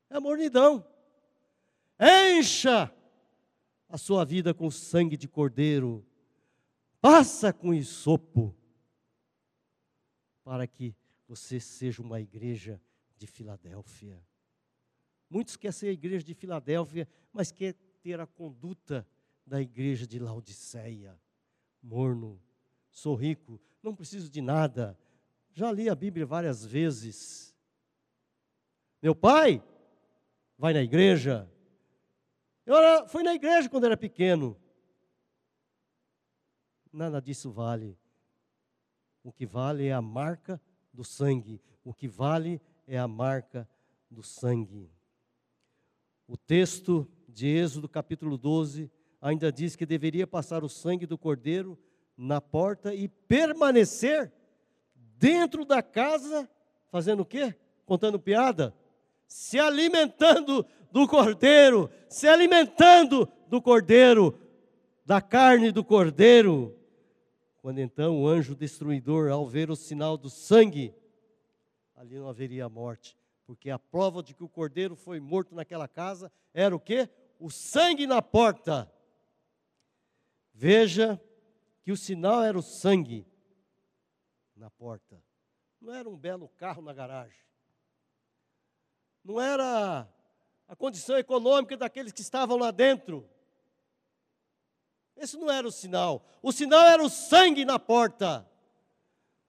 é 0.09 0.17
a 0.17 0.21
mornidão. 0.21 0.87
Encha 1.99 2.93
a 3.89 3.99
sua 3.99 4.25
vida 4.25 4.55
com 4.55 4.71
sangue 4.71 5.17
de 5.17 5.29
cordeiro, 5.29 6.07
passa 7.01 7.53
com 7.53 7.75
isopo, 7.75 8.55
para 10.45 10.67
que 10.67 10.95
você 11.27 11.59
seja 11.59 12.03
uma 12.03 12.21
igreja 12.21 12.81
de 13.17 13.27
Filadélfia. 13.27 14.23
Muitos 15.29 15.57
querem 15.57 15.73
ser 15.73 15.89
a 15.89 15.93
igreja 15.93 16.25
de 16.25 16.35
Filadélfia, 16.35 17.09
mas 17.33 17.51
quer 17.51 17.75
ter 18.03 18.21
a 18.21 18.27
conduta 18.27 19.07
da 19.47 19.61
igreja 19.61 20.07
de 20.07 20.19
Laodiceia. 20.19 21.19
Morno, 21.83 22.41
sou 22.91 23.15
rico, 23.15 23.61
não 23.83 23.95
preciso 23.95 24.31
de 24.31 24.41
nada. 24.41 24.99
Já 25.53 25.71
li 25.71 25.89
a 25.89 25.95
Bíblia 25.95 26.27
várias 26.27 26.65
vezes. 26.65 27.55
Meu 29.03 29.15
pai 29.15 29.63
vai 30.57 30.73
na 30.73 30.83
igreja. 30.83 31.51
Eu 32.65 33.09
fui 33.09 33.23
na 33.23 33.35
igreja 33.35 33.69
quando 33.69 33.85
era 33.85 33.97
pequeno. 33.97 34.59
Nada 36.93 37.21
disso 37.21 37.51
vale. 37.51 37.99
O 39.23 39.33
que 39.33 39.45
vale 39.45 39.87
é 39.87 39.93
a 39.93 40.01
marca 40.01 40.61
do 40.93 41.05
sangue. 41.05 41.61
O 41.83 41.93
que 41.93 42.07
vale 42.07 42.63
é 42.87 42.99
a 42.99 43.09
marca 43.09 43.69
do 44.11 44.23
sangue. 44.23 44.94
O 46.27 46.37
texto 46.37 47.07
de 47.29 47.47
Êxodo, 47.49 47.89
capítulo 47.89 48.39
12, 48.39 48.91
ainda 49.21 49.53
diz 49.53 49.77
que 49.77 49.85
deveria 49.85 50.27
passar 50.27 50.65
o 50.65 50.69
sangue 50.69 51.07
do 51.07 51.19
cordeiro 51.19 51.79
na 52.17 52.41
porta 52.41 52.95
e 52.95 53.09
permanecer 53.09 54.33
dentro 54.95 55.65
da 55.65 55.83
casa, 55.83 56.49
fazendo 56.91 57.21
o 57.21 57.27
quê? 57.27 57.55
Contando 57.85 58.19
piada? 58.19 58.75
Se 59.27 59.59
alimentando 59.59 60.65
do 60.91 61.07
cordeiro, 61.07 61.91
se 62.09 62.27
alimentando 62.27 63.29
do 63.49 63.61
cordeiro, 63.61 64.39
da 65.05 65.21
carne 65.21 65.71
do 65.71 65.85
cordeiro. 65.85 66.75
Quando 67.61 67.81
então 67.81 68.23
o 68.23 68.29
anjo 68.29 68.55
destruidor, 68.55 69.31
ao 69.31 69.47
ver 69.47 69.71
o 69.71 69.77
sinal 69.77 70.17
do 70.17 70.31
sangue, 70.31 70.95
ali 71.97 72.17
não 72.17 72.29
haveria 72.29 72.69
morte, 72.69 73.17
porque 73.47 73.71
a 73.71 73.79
prova 73.79 74.23
de 74.23 74.35
que 74.35 74.43
o 74.43 74.49
cordeiro 74.49 74.97
foi 74.97 75.21
morto 75.21 75.55
naquela 75.55 75.87
casa 75.87 76.33
era 76.53 76.75
o 76.75 76.81
quê? 76.81 77.09
O 77.39 77.51
sangue 77.51 78.07
na 78.07 78.23
porta. 78.23 78.91
Veja 80.53 81.21
que 81.83 81.93
o 81.93 81.97
sinal 81.97 82.43
era 82.43 82.59
o 82.59 82.63
sangue 82.63 83.27
na 84.57 84.71
porta. 84.71 85.23
Não 85.81 85.93
era 85.93 86.09
um 86.09 86.17
belo 86.17 86.49
carro 86.49 86.81
na 86.81 86.93
garagem. 86.93 87.45
Não 89.23 89.41
era 89.41 90.09
a 90.67 90.77
condição 90.77 91.19
econômica 91.19 91.77
daqueles 91.77 92.13
que 92.13 92.23
estavam 92.23 92.57
lá 92.57 92.71
dentro. 92.71 93.29
Esse 95.17 95.37
não 95.37 95.51
era 95.51 95.67
o 95.67 95.73
sinal. 95.73 96.27
O 96.43 96.53
sinal 96.53 96.83
era 96.87 97.03
o 97.03 97.11
sangue 97.11 97.65
na 97.65 97.79
porta. 97.79 98.49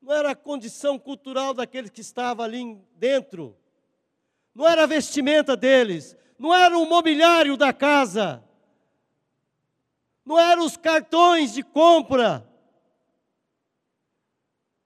Não 0.01 0.13
era 0.13 0.31
a 0.31 0.35
condição 0.35 0.99
cultural 0.99 1.53
daqueles 1.53 1.89
que 1.89 2.01
estavam 2.01 2.45
ali 2.45 2.75
dentro. 2.95 3.57
Não 4.55 4.65
era 4.65 4.83
a 4.83 4.87
vestimenta 4.87 5.57
deles. 5.57 6.15
Não 6.39 6.53
era 6.53 6.77
o 6.77 6.85
mobiliário 6.85 7.57
da 7.57 7.73
casa. 7.73 8.41
Não 10.25 10.39
eram 10.39 10.65
os 10.65 10.77
cartões 10.77 11.53
de 11.53 11.61
compra. 11.61 12.49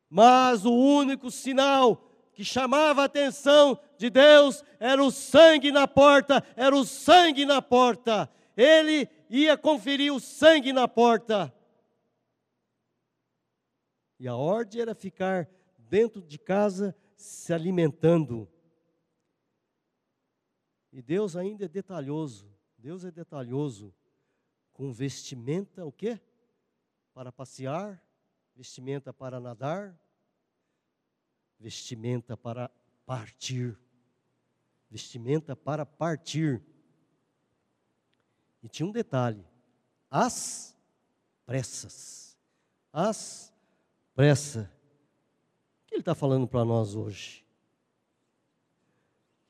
Mas 0.10 0.66
o 0.66 0.74
único 0.74 1.30
sinal 1.30 2.10
que 2.34 2.44
chamava 2.44 3.04
a 3.04 3.06
atenção 3.06 3.80
de 3.98 4.10
Deus 4.10 4.64
era 4.80 5.04
o 5.04 5.12
sangue 5.12 5.72
na 5.72 5.88
porta, 5.88 6.44
era 6.56 6.76
o 6.76 6.84
sangue 6.84 7.46
na 7.46 7.62
porta. 7.62 8.30
Ele 8.58 9.08
ia 9.30 9.56
conferir 9.56 10.12
o 10.14 10.20
sangue 10.20 10.74
na 10.74 10.88
porta. 10.88 11.54
E 14.20 14.28
a 14.28 14.36
ordem 14.36 14.82
era 14.82 14.96
ficar 14.96 15.48
dentro 15.78 16.22
de 16.22 16.40
casa 16.40 16.96
se 17.16 17.54
alimentando. 17.54 18.50
E 20.92 21.02
Deus 21.02 21.36
ainda 21.36 21.66
é 21.66 21.68
detalhoso. 21.68 22.50
Deus 22.78 23.04
é 23.04 23.12
detalhoso 23.12 23.94
com 24.74 24.92
vestimenta 24.94 25.86
o 25.86 25.92
quê? 25.92 26.20
Para 27.14 27.32
passear, 27.32 28.02
vestimenta 28.56 29.12
para 29.12 29.40
nadar, 29.40 29.94
vestimenta 31.60 32.38
para 32.38 32.72
partir. 33.06 33.78
Vestimenta 34.90 35.56
para 35.56 35.86
partir. 35.86 36.64
E 38.64 38.70
tinha 38.70 38.88
um 38.88 38.92
detalhe: 38.92 39.46
as 40.10 40.76
pressas. 41.46 42.38
As 42.92 43.54
pressas. 44.16 44.66
O 44.66 45.88
que 45.88 45.96
ele 45.96 46.02
está 46.02 46.16
falando 46.16 46.48
para 46.48 46.64
nós 46.64 46.96
hoje? 46.96 47.46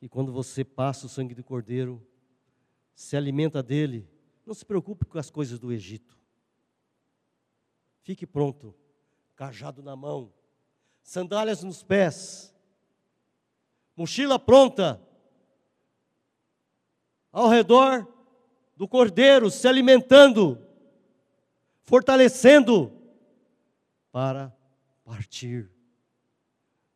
E 0.00 0.08
quando 0.08 0.32
você 0.32 0.64
passa 0.64 1.06
o 1.06 1.08
sangue 1.08 1.34
do 1.34 1.44
cordeiro, 1.44 2.04
se 2.94 3.16
alimenta 3.16 3.62
dele, 3.62 4.08
não 4.46 4.54
se 4.54 4.64
preocupe 4.64 5.04
com 5.04 5.18
as 5.18 5.30
coisas 5.30 5.58
do 5.58 5.72
Egito. 5.72 6.18
Fique 8.00 8.26
pronto, 8.26 8.74
cajado 9.36 9.82
na 9.82 9.94
mão, 9.94 10.32
sandálias 11.02 11.62
nos 11.62 11.82
pés, 11.82 12.54
mochila 13.94 14.38
pronta, 14.38 15.00
ao 17.30 17.48
redor 17.48 18.08
do 18.76 18.88
cordeiro, 18.88 19.50
se 19.50 19.68
alimentando, 19.68 20.58
fortalecendo 21.82 22.90
para 24.10 24.56
partir. 25.04 25.70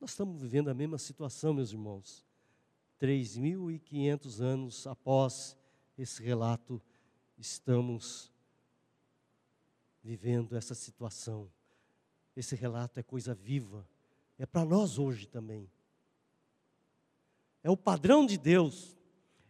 Nós 0.01 0.11
estamos 0.11 0.41
vivendo 0.41 0.69
a 0.69 0.75
mesma 0.75 0.99
situação, 0.99 1.55
meus 1.55 1.71
irmãos. 1.71 2.24
3.500 3.01 4.41
anos 4.41 4.87
após 4.87 5.57
esse 5.97 6.23
relato, 6.23 6.81
estamos 7.37 8.33
vivendo 10.03 10.57
essa 10.57 10.75
situação. 10.75 11.51
Esse 12.37 12.55
relato 12.55 12.99
é 12.99 13.03
coisa 13.03 13.35
viva, 13.35 13.89
é 14.39 14.45
para 14.45 14.65
nós 14.65 14.99
hoje 14.99 15.27
também. 15.27 15.71
É 17.63 17.71
o 17.71 17.77
padrão 17.77 18.27
de 18.27 18.37
Deus, 18.37 18.97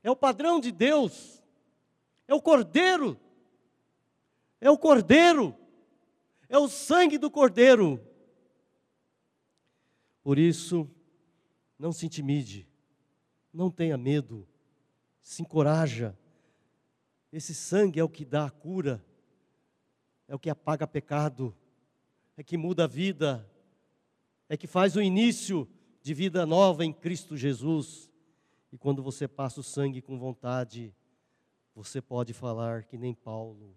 é 0.02 0.10
o 0.10 0.16
padrão 0.16 0.60
de 0.60 0.70
Deus, 0.70 1.42
é 2.28 2.34
o 2.34 2.40
cordeiro, 2.40 3.18
é 4.60 4.70
o 4.70 4.78
cordeiro, 4.78 5.56
é 6.48 6.58
o 6.58 6.68
sangue 6.68 7.18
do 7.18 7.30
cordeiro. 7.30 8.00
Por 10.22 10.38
isso, 10.38 10.88
não 11.78 11.92
se 11.92 12.06
intimide, 12.06 12.68
não 13.54 13.70
tenha 13.70 13.96
medo, 13.96 14.46
se 15.22 15.42
encoraja. 15.42 16.18
Esse 17.32 17.54
sangue 17.54 18.00
é 18.00 18.04
o 18.04 18.08
que 18.08 18.24
dá 18.24 18.46
a 18.46 18.50
cura, 18.50 19.04
é 20.26 20.34
o 20.34 20.38
que 20.38 20.50
apaga 20.50 20.86
pecado, 20.86 21.54
é 22.36 22.42
que 22.42 22.56
muda 22.56 22.84
a 22.84 22.88
vida, 22.88 23.48
é 24.48 24.56
que 24.56 24.66
faz 24.66 24.96
o 24.96 25.02
início 25.02 25.68
de 26.02 26.12
vida 26.12 26.44
nova 26.44 26.84
em 26.84 26.92
Cristo 26.92 27.36
Jesus. 27.36 28.10
E 28.72 28.76
quando 28.76 29.02
você 29.02 29.28
passa 29.28 29.60
o 29.60 29.64
sangue 29.64 30.02
com 30.02 30.18
vontade, 30.18 30.94
você 31.74 32.00
pode 32.00 32.32
falar 32.32 32.84
que 32.84 32.98
nem 32.98 33.14
Paulo, 33.14 33.76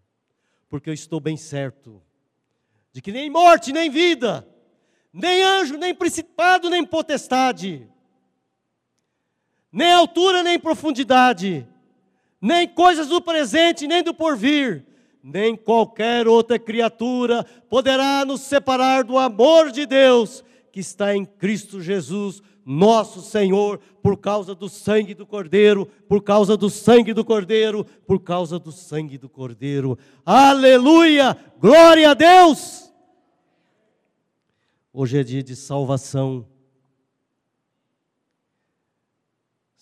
porque 0.67 0.89
eu 0.89 0.93
estou 0.93 1.19
bem 1.19 1.37
certo 1.37 2.01
de 2.91 3.01
que 3.01 3.11
nem 3.11 3.29
morte, 3.29 3.71
nem 3.71 3.89
vida, 3.89 4.47
nem 5.13 5.43
anjo, 5.43 5.77
nem 5.77 5.93
principado, 5.93 6.69
nem 6.69 6.83
potestade, 6.83 7.87
nem 9.71 9.91
altura, 9.91 10.43
nem 10.43 10.60
profundidade, 10.60 11.67
nem 12.41 12.67
coisas 12.67 13.08
do 13.08 13.21
presente, 13.21 13.88
nem 13.88 14.03
do 14.03 14.13
porvir, 14.13 14.86
nem 15.23 15.56
qualquer 15.56 16.27
outra 16.27 16.58
criatura 16.58 17.45
poderá 17.69 18.23
nos 18.25 18.41
separar 18.41 19.03
do 19.03 19.17
amor 19.17 19.71
de 19.71 19.86
Deus 19.86 20.43
que 20.71 20.80
está 20.80 21.15
em 21.15 21.25
Cristo 21.25 21.82
Jesus, 21.82 22.41
nosso 22.63 23.21
Senhor, 23.21 23.80
por 24.01 24.17
causa 24.17 24.53
do 24.53 24.69
sangue 24.69 25.13
do 25.13 25.25
Cordeiro, 25.25 25.86
por 26.08 26.21
causa 26.21 26.56
do 26.56 26.69
sangue 26.69 27.13
do 27.13 27.25
Cordeiro, 27.25 27.86
por 28.06 28.19
causa 28.19 28.60
do 28.60 28.71
sangue 28.71 29.17
do 29.17 29.27
Cordeiro. 29.27 29.97
Aleluia! 30.25 31.36
Glória 31.60 32.12
a 32.12 32.13
Deus! 32.13 32.91
Hoje 34.93 35.19
é 35.19 35.23
dia 35.23 35.41
de 35.41 35.56
salvação. 35.56 36.45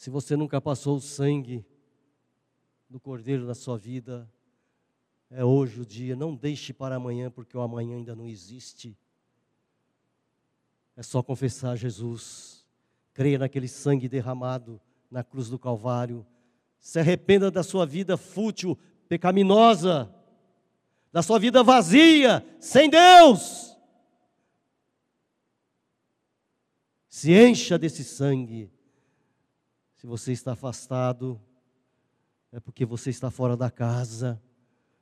Se 0.05 0.11
você 0.11 0.37
nunca 0.37 0.61
passou 0.61 0.97
o 0.97 1.01
sangue 1.01 1.65
do 2.87 2.99
Cordeiro 2.99 3.43
na 3.43 3.55
sua 3.55 3.75
vida, 3.75 4.31
é 5.31 5.43
hoje 5.43 5.81
o 5.81 5.83
dia. 5.83 6.15
Não 6.15 6.35
deixe 6.35 6.71
para 6.71 6.97
amanhã, 6.97 7.31
porque 7.31 7.57
o 7.57 7.59
amanhã 7.59 7.95
ainda 7.95 8.15
não 8.15 8.27
existe. 8.27 8.95
É 10.95 11.01
só 11.01 11.23
confessar 11.23 11.75
Jesus, 11.75 12.63
creia 13.15 13.39
naquele 13.39 13.67
sangue 13.67 14.07
derramado 14.07 14.79
na 15.09 15.23
cruz 15.23 15.49
do 15.49 15.57
Calvário, 15.57 16.23
se 16.79 16.99
arrependa 16.99 17.49
da 17.49 17.63
sua 17.63 17.83
vida 17.83 18.15
fútil, 18.15 18.77
pecaminosa, 19.09 20.13
da 21.11 21.23
sua 21.23 21.39
vida 21.39 21.63
vazia, 21.63 22.45
sem 22.59 22.91
Deus. 22.91 23.75
Se 27.09 27.33
encha 27.33 27.79
desse 27.79 28.03
sangue. 28.03 28.74
Se 30.05 30.07
você 30.07 30.31
está 30.33 30.51
afastado, 30.51 31.41
é 32.51 32.59
porque 32.59 32.85
você 32.85 33.09
está 33.09 33.31
fora 33.31 33.57
da 33.57 33.71
casa, 33.71 34.39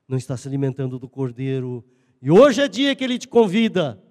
não 0.08 0.18
está 0.18 0.38
se 0.38 0.48
alimentando 0.48 0.98
do 0.98 1.10
cordeiro. 1.10 1.84
E 2.22 2.32
hoje 2.32 2.62
é 2.62 2.70
dia 2.70 2.96
que 2.96 3.04
ele 3.04 3.20
te 3.20 3.28
convida. 3.28 4.02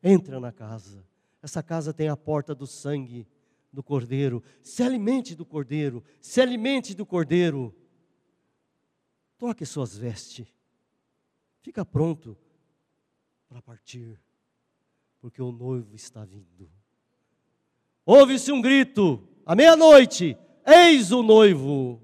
Entra 0.00 0.38
na 0.38 0.52
casa. 0.52 1.04
Essa 1.42 1.64
casa 1.64 1.92
tem 1.92 2.06
a 2.06 2.16
porta 2.16 2.54
do 2.54 2.64
sangue 2.64 3.26
do 3.72 3.82
cordeiro. 3.82 4.40
Se 4.62 4.84
alimente 4.84 5.34
do 5.34 5.44
cordeiro, 5.44 6.04
se 6.20 6.40
alimente 6.40 6.94
do 6.94 7.04
cordeiro. 7.04 7.74
Toque 9.36 9.66
suas 9.66 9.96
vestes. 9.96 10.46
Fica 11.60 11.84
pronto 11.84 12.38
para 13.48 13.60
partir, 13.60 14.16
porque 15.18 15.42
o 15.42 15.50
noivo 15.50 15.96
está 15.96 16.24
vindo. 16.24 16.70
Ouve-se 18.06 18.52
um 18.52 18.62
grito, 18.62 19.26
à 19.50 19.56
meia-noite: 19.56 20.38
Eis 20.64 21.10
o 21.10 21.24
noivo. 21.24 22.00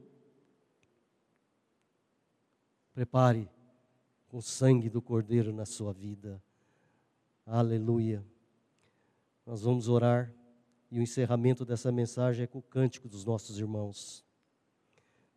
Prepare 2.92 3.48
o 4.32 4.42
sangue 4.42 4.90
do 4.90 5.00
cordeiro 5.00 5.52
na 5.52 5.64
sua 5.64 5.92
vida. 5.92 6.42
Aleluia. 7.46 8.26
Nós 9.46 9.62
vamos 9.62 9.88
orar 9.88 10.32
e 10.90 10.98
o 10.98 11.02
encerramento 11.02 11.64
dessa 11.64 11.92
mensagem 11.92 12.42
é 12.42 12.46
com 12.48 12.58
o 12.58 12.62
cântico 12.62 13.08
dos 13.08 13.24
nossos 13.24 13.60
irmãos. 13.60 14.24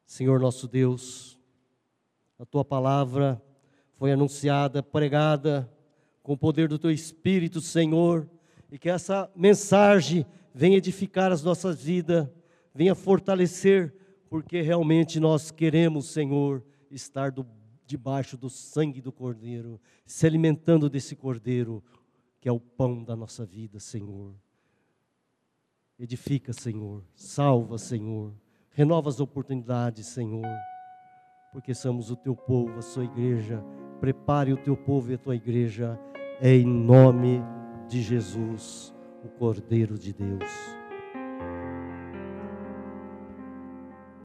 Senhor 0.03 0.39
nosso 0.39 0.67
Deus, 0.67 1.37
a 2.39 2.45
tua 2.45 2.65
palavra 2.65 3.39
foi 3.97 4.11
anunciada, 4.11 4.81
pregada 4.81 5.71
com 6.23 6.33
o 6.33 6.37
poder 6.37 6.69
do 6.69 6.79
teu 6.79 6.89
Espírito, 6.89 7.61
Senhor, 7.61 8.27
e 8.71 8.79
que 8.79 8.89
essa 8.89 9.31
mensagem 9.35 10.25
venha 10.53 10.77
edificar 10.77 11.31
as 11.31 11.43
nossas 11.43 11.83
vidas, 11.83 12.27
venha 12.73 12.95
fortalecer, 12.95 13.93
porque 14.29 14.61
realmente 14.61 15.19
nós 15.19 15.51
queremos, 15.51 16.07
Senhor, 16.07 16.63
estar 16.91 17.31
do, 17.31 17.45
debaixo 17.85 18.37
do 18.37 18.49
sangue 18.49 19.01
do 19.01 19.11
Cordeiro, 19.11 19.79
se 20.05 20.25
alimentando 20.25 20.89
desse 20.89 21.15
Cordeiro, 21.15 21.83
que 22.39 22.47
é 22.47 22.51
o 22.51 22.59
pão 22.59 23.03
da 23.03 23.15
nossa 23.15 23.45
vida, 23.45 23.79
Senhor. 23.79 24.33
Edifica, 25.97 26.53
Senhor. 26.53 27.03
Salva, 27.13 27.77
Senhor. 27.77 28.33
Renova 28.71 29.09
as 29.09 29.19
oportunidades, 29.19 30.07
Senhor. 30.07 30.47
Porque 31.51 31.73
somos 31.73 32.09
o 32.09 32.15
teu 32.15 32.35
povo, 32.35 32.77
a 32.77 32.81
sua 32.81 33.03
igreja, 33.03 33.61
prepare 33.99 34.53
o 34.53 34.57
teu 34.57 34.77
povo 34.77 35.11
e 35.11 35.15
a 35.15 35.17
tua 35.17 35.35
igreja, 35.35 35.99
em 36.41 36.65
nome 36.65 37.41
de 37.89 38.01
Jesus, 38.01 38.93
o 39.23 39.29
Cordeiro 39.29 39.97
de 39.97 40.13
Deus. 40.13 40.78